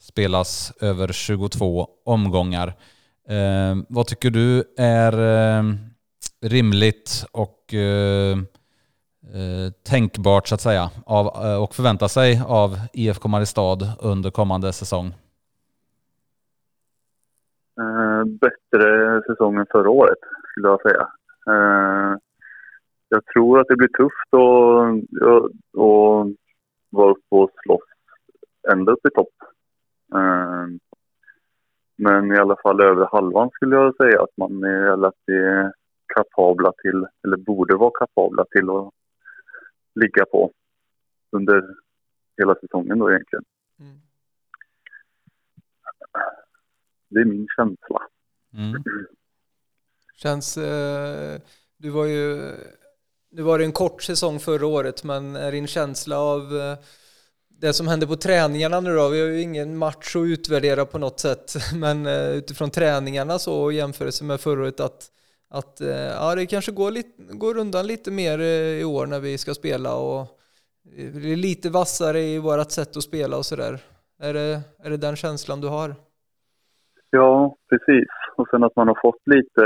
spelas 0.00 0.72
över 0.80 1.08
22 1.12 1.88
omgångar. 2.04 2.68
Eh, 3.28 3.76
vad 3.88 4.06
tycker 4.06 4.30
du 4.30 4.64
är 4.78 5.12
rimligt 6.40 7.26
och 7.32 7.74
Eh, 9.34 9.72
tänkbart 9.90 10.46
så 10.46 10.54
att 10.54 10.60
säga 10.60 10.90
av, 11.06 11.26
eh, 11.26 11.62
och 11.62 11.74
förvänta 11.74 12.08
sig 12.08 12.42
av 12.46 12.70
IFK 12.92 13.28
Mariestad 13.28 13.78
under 14.02 14.30
kommande 14.30 14.72
säsong? 14.72 15.06
Eh, 17.80 18.24
bättre 18.24 19.22
säsong 19.26 19.56
än 19.56 19.66
förra 19.70 19.90
året, 19.90 20.18
skulle 20.50 20.68
jag 20.68 20.82
säga. 20.82 21.08
Eh, 21.46 22.16
jag 23.08 23.24
tror 23.24 23.60
att 23.60 23.66
det 23.68 23.76
blir 23.76 23.88
tufft 23.88 24.34
att, 24.34 25.22
eh, 25.22 26.26
vara 26.90 27.10
uppe 27.10 27.34
och 27.36 27.50
slåss 27.62 27.88
ända 28.72 28.92
upp 28.92 29.06
i 29.06 29.10
topp. 29.14 29.34
Eh, 30.14 30.66
men 31.96 32.32
i 32.32 32.38
alla 32.38 32.56
fall 32.62 32.80
över 32.80 33.08
halvan 33.12 33.50
skulle 33.50 33.76
jag 33.76 33.96
säga 33.96 34.22
att 34.22 34.36
man 34.36 34.64
är, 34.64 34.92
eller 34.92 35.08
att 35.08 35.22
vi 35.26 35.38
är 35.38 35.72
kapabla 36.14 36.72
till, 36.82 37.06
eller 37.24 37.36
borde 37.36 37.76
vara 37.76 37.90
kapabla 37.98 38.44
till 38.44 38.70
att 38.70 38.90
ligga 39.94 40.24
på 40.24 40.52
under 41.30 41.74
hela 42.36 42.54
säsongen 42.54 42.98
då 42.98 43.10
egentligen. 43.10 43.44
Mm. 43.80 44.00
Det 47.08 47.20
är 47.20 47.24
min 47.24 47.46
känsla. 47.56 48.02
Mm. 48.54 48.82
Känns... 50.14 50.56
Eh, 50.56 51.40
du 51.76 51.90
var 51.90 52.04
ju... 52.04 52.54
Det 53.30 53.42
var 53.42 53.60
en 53.60 53.72
kort 53.72 54.02
säsong 54.02 54.40
förra 54.40 54.66
året, 54.66 55.04
men 55.04 55.36
är 55.36 55.52
din 55.52 55.66
känsla 55.66 56.18
av 56.18 56.56
eh, 56.56 56.78
det 57.48 57.72
som 57.72 57.88
hände 57.88 58.06
på 58.06 58.16
träningarna 58.16 58.80
nu 58.80 58.94
då? 58.94 59.08
Vi 59.08 59.20
har 59.20 59.28
ju 59.28 59.40
ingen 59.40 59.76
match 59.76 60.16
att 60.16 60.26
utvärdera 60.26 60.86
på 60.86 60.98
något 60.98 61.20
sätt, 61.20 61.54
men 61.74 62.06
eh, 62.06 62.30
utifrån 62.30 62.70
träningarna 62.70 63.38
så 63.38 63.62
och 63.62 63.72
jämförelse 63.72 64.24
med 64.24 64.40
förra 64.40 64.62
året 64.62 64.80
att, 64.80 65.10
att 65.50 65.80
eh, 65.80 66.10
ja, 66.20 66.34
det 66.34 66.46
kanske 66.46 66.72
går, 66.72 66.90
lite, 66.90 67.22
går 67.32 67.58
undan 67.58 67.86
lite 67.86 68.10
mer 68.10 68.38
eh, 68.38 68.80
i 68.80 68.84
år 68.84 69.06
när 69.06 69.20
vi 69.20 69.38
ska 69.38 69.54
spela 69.54 69.96
och 69.96 70.20
eh, 70.96 71.12
blir 71.14 71.36
lite 71.36 71.70
vassare 71.70 72.20
i 72.20 72.38
vårt 72.38 72.70
sätt 72.70 72.96
att 72.96 73.02
spela 73.02 73.36
och 73.36 73.44
sådär. 73.44 73.80
Är 74.20 74.34
det, 74.34 74.60
är 74.84 74.90
det 74.90 74.96
den 74.96 75.16
känslan 75.16 75.60
du 75.60 75.68
har? 75.68 75.94
Ja, 77.10 77.56
precis. 77.68 78.08
Och 78.36 78.48
sen 78.50 78.64
att 78.64 78.76
man 78.76 78.88
har 78.88 78.98
fått 79.02 79.22
lite, 79.26 79.64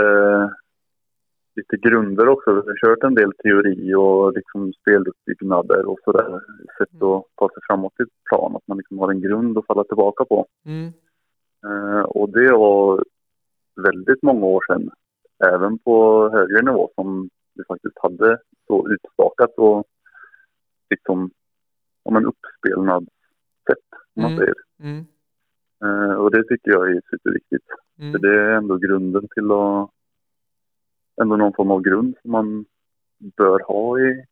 lite 1.56 1.76
grunder 1.88 2.28
också. 2.28 2.52
Vi 2.52 2.60
har 2.60 2.88
kört 2.88 3.04
en 3.04 3.14
del 3.14 3.32
teori 3.32 3.94
och 3.94 4.32
liksom 4.32 4.72
speluppbyggnader 4.72 5.86
och 5.86 5.98
sådär. 6.04 6.40
Sätt 6.78 7.02
att 7.02 7.24
ta 7.34 7.48
sig 7.48 7.62
framåt 7.66 8.00
i 8.00 8.04
plan. 8.28 8.56
Att 8.56 8.66
man 8.66 8.78
liksom 8.78 8.98
har 8.98 9.10
en 9.10 9.20
grund 9.20 9.58
att 9.58 9.66
falla 9.66 9.84
tillbaka 9.84 10.24
på. 10.24 10.46
Mm. 10.66 10.92
Eh, 11.66 12.02
och 12.02 12.28
det 12.28 12.52
var 12.52 13.04
väldigt 13.76 14.22
många 14.22 14.46
år 14.46 14.64
sedan. 14.66 14.90
Även 15.44 15.78
på 15.78 16.28
högre 16.32 16.62
nivå 16.62 16.90
som 16.94 17.30
vi 17.54 17.64
faktiskt 17.64 17.98
hade 18.02 18.38
så 18.66 18.88
utstakat 18.88 19.50
och 19.56 19.84
liksom 20.90 21.30
om 22.02 22.16
en 22.16 22.26
uppspelnad 22.26 23.08
sätt. 23.68 23.78
Om 24.14 24.22
man 24.22 24.32
Mm. 24.32 24.38
säger. 24.38 24.54
Mm. 24.80 25.04
Eh, 25.84 26.14
och 26.14 26.30
det 26.30 26.44
tycker 26.44 26.70
jag 26.70 26.90
är 26.90 27.00
superviktigt. 27.10 27.66
För 27.96 28.02
Mm. 28.02 28.20
det 28.20 28.28
är 28.40 28.50
ändå 28.50 28.76
grunden 28.76 29.28
till 29.34 29.50
att... 29.52 29.90
Ändå 31.22 31.36
någon 31.36 31.52
form 31.52 31.70
av 31.70 31.80
grund 31.82 32.14
som 32.22 32.30
man 32.30 32.64
bör 33.36 33.60
ha 33.60 34.00
i 34.00 34.24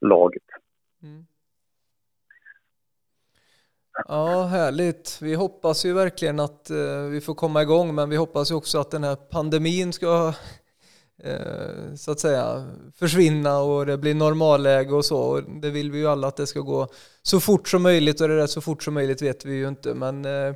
laget. 0.00 0.42
Mm. 1.02 1.26
Ja, 3.94 4.44
härligt. 4.44 5.18
Vi 5.22 5.34
hoppas 5.34 5.84
ju 5.84 5.92
verkligen 5.92 6.40
att 6.40 6.70
eh, 6.70 7.02
vi 7.10 7.20
får 7.20 7.34
komma 7.34 7.62
igång, 7.62 7.94
men 7.94 8.10
vi 8.10 8.16
hoppas 8.16 8.50
ju 8.50 8.54
också 8.54 8.78
att 8.78 8.90
den 8.90 9.04
här 9.04 9.16
pandemin 9.16 9.92
ska 9.92 10.32
eh, 11.22 11.94
så 11.96 12.10
att 12.10 12.20
säga 12.20 12.66
försvinna 12.94 13.58
och 13.58 13.86
det 13.86 13.98
blir 13.98 14.14
normalläge 14.14 14.94
och 14.94 15.04
så. 15.04 15.18
Och 15.18 15.42
det 15.60 15.70
vill 15.70 15.90
vi 15.90 15.98
ju 15.98 16.06
alla 16.08 16.28
att 16.28 16.36
det 16.36 16.46
ska 16.46 16.60
gå 16.60 16.88
så 17.22 17.40
fort 17.40 17.68
som 17.68 17.82
möjligt 17.82 18.20
och 18.20 18.28
det 18.28 18.36
där 18.36 18.46
så 18.46 18.60
fort 18.60 18.82
som 18.82 18.94
möjligt 18.94 19.22
vet 19.22 19.44
vi 19.44 19.54
ju 19.54 19.68
inte. 19.68 19.94
Men 19.94 20.24
eh, 20.24 20.54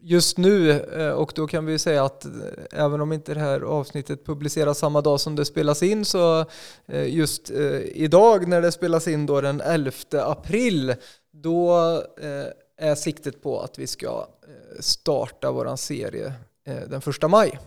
just 0.00 0.38
nu, 0.38 0.70
eh, 0.70 1.10
och 1.10 1.32
då 1.34 1.46
kan 1.46 1.66
vi 1.66 1.72
ju 1.72 1.78
säga 1.78 2.04
att 2.04 2.24
eh, 2.24 2.30
även 2.72 3.00
om 3.00 3.12
inte 3.12 3.34
det 3.34 3.40
här 3.40 3.60
avsnittet 3.60 4.26
publiceras 4.26 4.78
samma 4.78 5.00
dag 5.00 5.20
som 5.20 5.36
det 5.36 5.44
spelas 5.44 5.82
in 5.82 6.04
så 6.04 6.44
eh, 6.86 7.14
just 7.14 7.50
eh, 7.50 7.80
idag 7.80 8.48
när 8.48 8.62
det 8.62 8.72
spelas 8.72 9.08
in 9.08 9.26
då 9.26 9.40
den 9.40 9.60
11 9.60 9.92
april 10.12 10.94
då 11.32 11.76
eh, 12.20 12.46
är 12.78 12.94
siktet 12.94 13.42
på 13.42 13.60
att 13.60 13.78
vi 13.78 13.86
ska 13.86 14.28
eh, 14.42 14.80
starta 14.80 15.50
våran 15.50 15.78
serie 15.78 16.32
eh, 16.66 16.88
den 16.88 17.00
första 17.00 17.28
maj. 17.28 17.58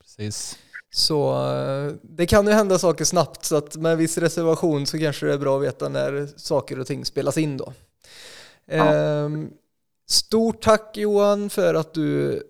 Precis. 0.00 0.58
Så 0.90 1.46
eh, 1.54 1.92
det 2.02 2.26
kan 2.26 2.46
ju 2.46 2.52
hända 2.52 2.78
saker 2.78 3.04
snabbt 3.04 3.44
så 3.44 3.56
att 3.56 3.76
med 3.76 3.98
viss 3.98 4.18
reservation 4.18 4.86
så 4.86 4.98
kanske 4.98 5.26
det 5.26 5.32
är 5.32 5.38
bra 5.38 5.56
att 5.56 5.62
veta 5.62 5.88
när 5.88 6.28
saker 6.36 6.80
och 6.80 6.86
ting 6.86 7.04
spelas 7.04 7.38
in 7.38 7.56
då. 7.56 7.72
Ja. 8.66 8.94
Ehm, 8.94 9.50
Stort 10.08 10.62
tack 10.62 10.96
Johan 10.96 11.50
för 11.50 11.74
att 11.74 11.94
du 11.94 12.42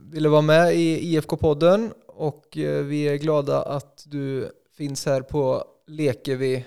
ville 0.00 0.28
vara 0.28 0.40
med 0.40 0.74
i 0.74 1.16
IFK-podden 1.16 1.92
och 2.06 2.44
vi 2.84 3.08
är 3.08 3.16
glada 3.16 3.62
att 3.62 4.04
du 4.06 4.50
finns 4.76 5.06
här 5.06 5.20
på 5.20 5.64
Lekevi 5.86 6.64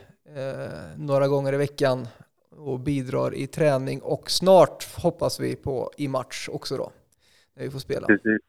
några 0.98 1.28
gånger 1.28 1.54
i 1.54 1.58
veckan 1.58 2.08
och 2.60 2.80
bidrar 2.80 3.34
i 3.36 3.48
träning 3.48 4.02
och 4.02 4.32
snart 4.32 4.88
hoppas 4.98 5.40
vi 5.40 5.56
på 5.56 5.92
i 5.98 6.08
match 6.08 6.50
också 6.52 6.78
då, 6.78 6.92
när 7.54 7.64
vi 7.64 7.70
får 7.72 7.80
spela. 7.80 8.08
Precis. 8.08 8.42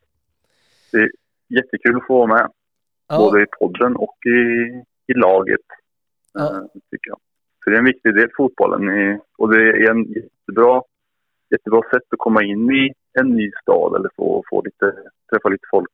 Det 0.93 0.99
är 0.99 1.11
jättekul 1.49 1.97
att 1.97 2.07
få 2.07 2.27
vara 2.27 2.27
med, 2.39 2.51
Ja, 3.09 3.19
både 3.19 3.43
i 3.43 3.47
podden 3.61 3.97
och 3.97 4.17
i, 4.27 4.31
i 5.13 5.15
laget, 5.15 5.61
Ja. 6.33 6.41
eh, 6.57 6.63
tycker 6.91 7.11
jag. 7.11 7.19
Så 7.65 7.71
det 7.71 7.77
är 7.77 7.79
en 7.79 7.85
viktig 7.85 8.15
del, 8.15 8.31
fotbollen, 8.37 9.21
och 9.39 9.51
det 9.55 9.63
är 9.63 9.91
en 9.91 10.05
jättebra, 10.13 10.83
jättebra 11.51 11.83
sätt 11.91 12.03
att 12.13 12.19
komma 12.19 12.45
in 12.45 12.71
i 12.71 12.93
en 13.21 13.27
ny 13.37 13.51
stad 13.63 13.97
eller 13.97 14.11
få, 14.17 14.45
få 14.51 14.63
lite, 14.63 14.95
träffa 15.31 15.49
lite 15.49 15.67
folk 15.71 15.91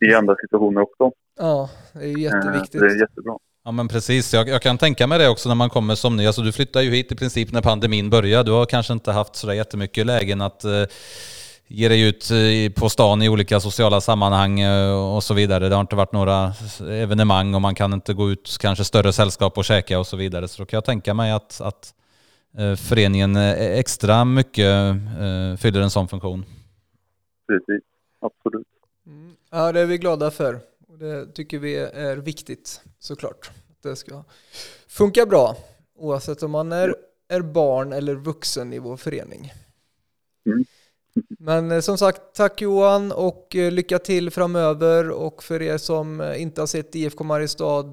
i 0.00 0.14
andra 0.14 0.36
situationer 0.40 0.80
också. 0.80 1.12
ja, 1.36 1.70
det 1.92 1.98
är 1.98 2.02
Eh, 2.16 2.18
jätteviktigt. 2.18 2.80
Det 2.80 2.86
är 2.86 3.00
jättebra. 3.00 3.38
Ja 3.64 3.72
men 3.72 3.88
precis, 3.88 4.34
jag, 4.34 4.48
jag 4.48 4.62
kan 4.62 4.78
tänka 4.78 5.06
mig 5.06 5.18
det 5.18 5.28
också 5.28 5.48
när 5.48 5.56
man 5.56 5.70
kommer 5.70 5.94
som 5.94 6.16
ny. 6.16 6.26
Alltså 6.26 6.42
du 6.42 6.52
flyttade 6.52 6.84
ju 6.84 6.90
hit 6.90 7.12
i 7.12 7.16
princip 7.16 7.52
när 7.52 7.62
pandemin 7.62 8.10
började. 8.10 8.50
Du 8.50 8.52
har 8.52 8.66
kanske 8.66 8.92
inte 8.92 9.12
haft 9.12 9.36
sådär 9.36 9.54
jättemycket 9.54 10.06
lägen 10.06 10.40
att 10.40 10.64
eh, 10.64 10.84
ge 11.66 11.88
dig 11.88 12.02
ut 12.02 12.30
eh, 12.30 12.72
på 12.72 12.88
stan 12.88 13.22
i 13.22 13.28
olika 13.28 13.60
sociala 13.60 14.00
sammanhang 14.00 14.60
eh, 14.60 15.14
och 15.14 15.24
så 15.24 15.34
vidare. 15.34 15.68
Det 15.68 15.74
har 15.74 15.80
inte 15.80 15.96
varit 15.96 16.12
några 16.12 16.52
evenemang 16.80 17.54
och 17.54 17.60
man 17.60 17.74
kan 17.74 17.92
inte 17.92 18.14
gå 18.14 18.30
ut 18.30 18.56
kanske 18.60 18.84
större 18.84 19.12
sällskap 19.12 19.58
och 19.58 19.64
käka 19.64 19.98
och 19.98 20.06
så 20.06 20.16
vidare. 20.16 20.48
Så 20.48 20.62
då 20.62 20.66
kan 20.66 20.76
jag 20.76 20.84
tänka 20.84 21.14
mig 21.14 21.32
att, 21.32 21.60
att 21.60 21.94
eh, 22.58 22.74
föreningen 22.76 23.36
extra 23.36 24.24
mycket 24.24 24.94
eh, 25.20 25.56
fyller 25.58 25.80
en 25.80 25.90
sån 25.90 26.08
funktion. 26.08 26.44
Precis, 27.46 27.84
absolut. 28.20 28.66
Mm. 29.06 29.32
Ja, 29.50 29.72
det 29.72 29.80
är 29.80 29.86
vi 29.86 29.98
glada 29.98 30.30
för. 30.30 30.60
Och 30.88 30.98
det 30.98 31.26
tycker 31.26 31.58
vi 31.58 31.76
är 31.76 32.16
viktigt 32.16 32.80
såklart. 33.00 33.50
Det 33.82 33.96
ska 33.96 34.24
funka 34.88 35.26
bra 35.26 35.56
oavsett 35.98 36.42
om 36.42 36.50
man 36.50 36.72
är, 36.72 36.94
är 37.28 37.40
barn 37.40 37.92
eller 37.92 38.14
vuxen 38.14 38.72
i 38.72 38.78
vår 38.78 38.96
förening. 38.96 39.52
Mm. 40.46 40.64
Men 41.38 41.70
eh, 41.70 41.80
som 41.80 41.98
sagt, 41.98 42.20
tack 42.34 42.60
Johan 42.60 43.12
och 43.12 43.56
eh, 43.56 43.72
lycka 43.72 43.98
till 43.98 44.30
framöver 44.30 45.10
och 45.10 45.42
för 45.42 45.62
er 45.62 45.78
som 45.78 46.20
eh, 46.20 46.42
inte 46.42 46.60
har 46.60 46.66
sett 46.66 46.94
IFK 46.94 47.24
Mariestad 47.24 47.92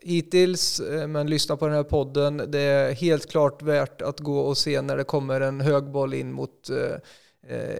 hittills 0.00 0.82
men 1.08 1.30
lyssna 1.30 1.56
på 1.56 1.66
den 1.66 1.76
här 1.76 1.82
podden. 1.82 2.42
Det 2.48 2.60
är 2.60 2.92
helt 2.92 3.30
klart 3.30 3.62
värt 3.62 4.02
att 4.02 4.20
gå 4.20 4.40
och 4.40 4.58
se 4.58 4.82
när 4.82 4.96
det 4.96 5.04
kommer 5.04 5.40
en 5.40 5.60
hög 5.60 5.90
boll 5.90 6.14
in 6.14 6.32
mot 6.32 6.70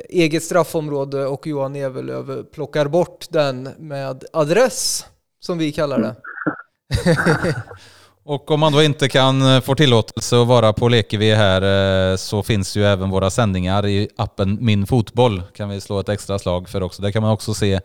eget 0.08 0.42
straffområde 0.42 1.26
och 1.26 1.46
Johan 1.46 1.76
Evelöv 1.76 2.44
plockar 2.44 2.88
bort 2.88 3.26
den 3.30 3.68
med 3.78 4.24
adress 4.32 5.04
som 5.46 5.58
vi 5.58 5.72
kallar 5.72 5.98
det. 5.98 6.14
Och 8.28 8.50
om 8.50 8.60
man 8.60 8.72
då 8.72 8.82
inte 8.82 9.08
kan 9.08 9.42
eh, 9.42 9.60
få 9.60 9.74
tillåtelse 9.74 10.40
att 10.40 10.48
vara 10.48 10.72
på 10.72 10.88
Lekevi 10.88 11.34
här 11.34 11.62
eh, 11.62 12.16
så 12.16 12.42
finns 12.42 12.76
ju 12.76 12.84
även 12.84 13.10
våra 13.10 13.30
sändningar 13.30 13.86
i 13.86 14.08
appen 14.16 14.58
Min 14.60 14.86
Fotboll. 14.86 15.42
Kan 15.52 15.68
vi 15.68 15.80
slå 15.80 16.00
ett 16.00 16.08
extra 16.08 16.38
slag 16.38 16.68
för 16.68 16.82
också. 16.82 17.02
Där 17.02 17.10
kan 17.10 17.22
man 17.22 17.32
också 17.32 17.54
se 17.54 17.80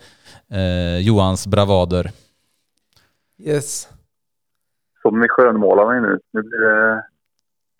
eh, 0.51 0.97
Johans 0.97 1.47
bravader. 1.47 2.11
Yes. 3.39 3.87
Som 5.01 5.19
med 5.19 5.31
skönmålarna 5.31 5.99
nu. 5.99 6.19
Nu 6.33 6.41
blir 6.41 6.59
det 6.59 7.03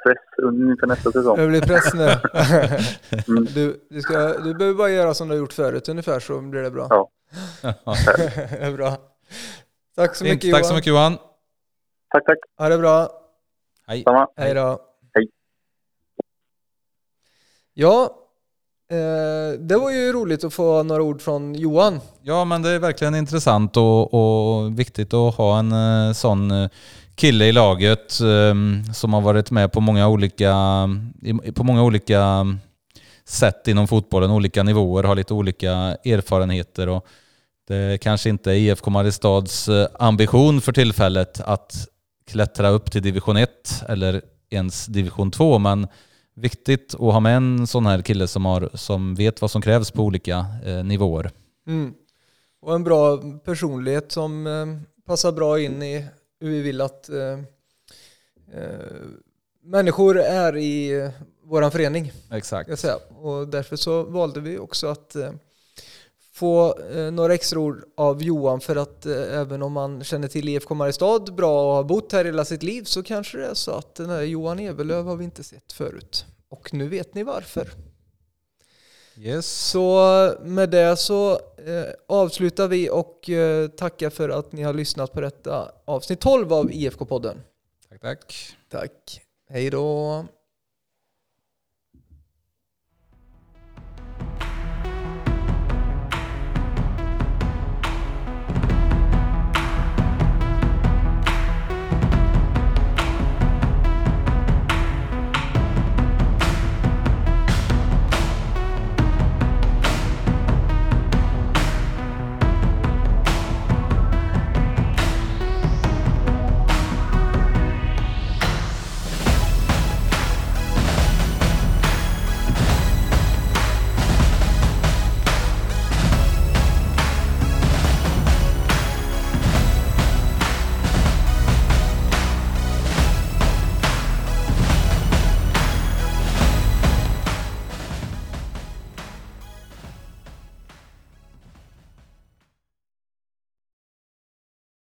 press 0.04 0.54
inför 0.54 0.88
nästa 0.88 1.12
säsong. 1.12 1.38
Det 1.38 1.48
blir 1.48 1.62
press 1.62 1.94
nu. 1.94 2.08
Mm. 3.28 3.46
Du, 3.54 3.80
du, 3.90 4.02
ska, 4.02 4.38
du 4.38 4.54
behöver 4.54 4.78
bara 4.78 4.90
göra 4.90 5.14
som 5.14 5.28
du 5.28 5.34
har 5.34 5.40
gjort 5.40 5.54
förut 5.54 5.90
ungefär 5.90 6.20
så 6.20 6.42
blir 6.42 6.62
det 6.62 6.72
bra. 6.72 6.88
Ja. 6.90 7.10
det 8.16 8.58
är 8.60 8.72
bra. 8.72 8.98
Tack 9.96 10.16
så 10.16 10.24
mycket 10.24 10.42
Fint. 10.42 10.54
Tack 10.54 10.60
Johan. 10.62 10.70
så 10.70 10.74
mycket 10.74 10.88
Johan. 10.88 11.18
Tack, 12.10 12.26
tack. 12.26 12.38
Ha 12.58 12.70
det 12.70 12.78
bra. 12.78 13.10
Hej. 13.88 14.04
Samma. 14.04 14.28
Hej 14.36 14.54
då. 14.54 14.80
Hej. 15.14 15.30
Ja, 17.74 18.18
eh, 18.92 19.60
det 19.60 19.78
var 19.78 19.92
ju 19.92 20.14
roligt 20.14 20.44
att 20.44 20.54
få 20.54 20.84
några 20.84 21.04
ord 21.04 21.22
från 21.22 21.56
Johan. 21.56 22.00
Ja, 22.22 22.46
men 22.46 22.62
det 22.62 22.70
är 22.70 22.80
verkligen 22.80 23.16
intressant 23.16 23.78
och, 23.78 24.14
och 24.14 24.80
viktigt 24.80 25.14
att 25.14 25.36
ha 25.36 25.60
en 25.60 25.72
eh, 25.72 26.14
sån 26.14 26.52
eh, 26.52 26.70
kille 27.16 27.46
i 27.46 27.52
laget 27.52 28.20
eh, 28.22 28.54
som 28.94 29.14
har 29.14 29.22
varit 29.22 29.52
med 29.52 29.72
på 29.72 29.82
många 29.82 30.08
olika, 30.08 30.56
på 31.56 31.64
många 31.64 31.84
olika 31.84 32.46
sätt 33.26 33.68
inom 33.68 33.88
fotbollen, 33.88 34.32
olika 34.32 34.64
nivåer, 34.64 35.04
har 35.04 35.16
lite 35.16 35.34
olika 35.34 35.72
erfarenheter 36.06 36.90
och 36.90 37.08
det 37.68 38.02
kanske 38.02 38.30
inte 38.30 38.52
är 38.52 38.56
IFK 38.56 38.92
Mariestads 38.92 39.70
eh, 39.70 39.88
ambition 39.94 40.62
för 40.62 40.72
tillfället 40.72 41.42
att 41.42 41.88
klättra 42.28 42.70
upp 42.70 42.92
till 42.92 43.02
division 43.02 43.38
1 43.38 43.84
eller 43.90 44.22
ens 44.50 44.86
division 44.86 45.32
2, 45.32 45.60
men 45.60 45.88
viktigt 46.36 46.94
att 46.94 47.00
ha 47.00 47.20
med 47.20 47.38
en 47.38 47.68
sån 47.68 47.86
här 47.86 48.02
kille 48.02 48.28
som, 48.28 48.46
har, 48.46 48.70
som 48.74 49.16
vet 49.16 49.42
vad 49.42 49.52
som 49.52 49.62
krävs 49.62 49.92
på 49.92 50.04
olika 50.04 50.46
eh, 50.66 50.84
nivåer. 50.84 51.32
Mm. 51.68 51.94
Och 52.62 52.76
en 52.76 52.84
bra 52.84 53.18
personlighet 53.46 54.12
som 54.12 54.48
eh, 54.48 54.66
passar 55.06 55.32
bra 55.32 55.60
in 55.60 55.84
i 55.84 56.08
hur 56.40 56.50
vi 56.50 56.62
vill 56.62 56.82
att 56.82 57.10
eh, 57.10 57.40
eh, 58.54 58.86
människor 59.64 60.20
är 60.20 60.58
i 60.58 61.02
eh, 61.02 61.10
våran 61.44 61.72
förening. 61.72 62.12
Exakt. 62.32 62.70
Och 63.10 63.48
därför 63.48 63.76
så 63.76 64.04
valde 64.04 64.40
vi 64.40 64.58
också 64.58 64.88
att 64.88 65.16
få 66.34 66.80
eh, 66.80 67.12
några 67.12 67.34
extra 67.34 67.60
ord 67.60 67.84
av 67.98 68.24
Johan 68.24 68.62
för 68.62 68.76
att 68.76 69.06
eh, 69.06 69.40
även 69.40 69.62
om 69.62 69.74
man 69.74 70.04
känner 70.04 70.28
till 70.28 70.50
IFK 70.50 70.76
Mariestad 70.76 71.20
bra 71.20 71.70
och 71.70 71.76
har 71.76 71.84
bott 71.84 72.12
här 72.12 72.26
hela 72.26 72.46
sitt 72.46 72.64
liv 72.64 72.84
så 72.84 73.04
kanske 73.04 73.38
det 73.38 73.46
är 73.46 73.54
så 73.54 73.72
att 73.72 73.96
den 73.96 74.10
här 74.10 74.22
Johan 74.22 74.60
Evelöv 74.60 75.06
har 75.06 75.16
vi 75.16 75.24
inte 75.24 75.44
sett 75.44 75.74
förut. 75.74 76.26
Och 76.50 76.74
nu 76.74 76.88
vet 76.88 77.14
ni 77.14 77.24
varför. 77.24 77.70
Yes. 79.18 79.70
Så 79.70 80.34
med 80.42 80.70
det 80.70 80.98
så 80.98 81.32
eh, 81.34 81.86
avslutar 82.08 82.68
vi 82.68 82.90
och 82.90 83.30
eh, 83.30 83.68
tackar 83.68 84.10
för 84.10 84.30
att 84.30 84.52
ni 84.52 84.64
har 84.64 84.74
lyssnat 84.74 85.14
på 85.14 85.22
detta 85.22 85.72
avsnitt 85.86 86.20
12 86.20 86.54
av 86.54 86.72
IFK-podden. 86.72 87.38
Tack, 87.90 88.02
tack. 88.02 88.56
Tack. 88.70 89.22
Hej 89.50 89.70
då. 89.70 90.26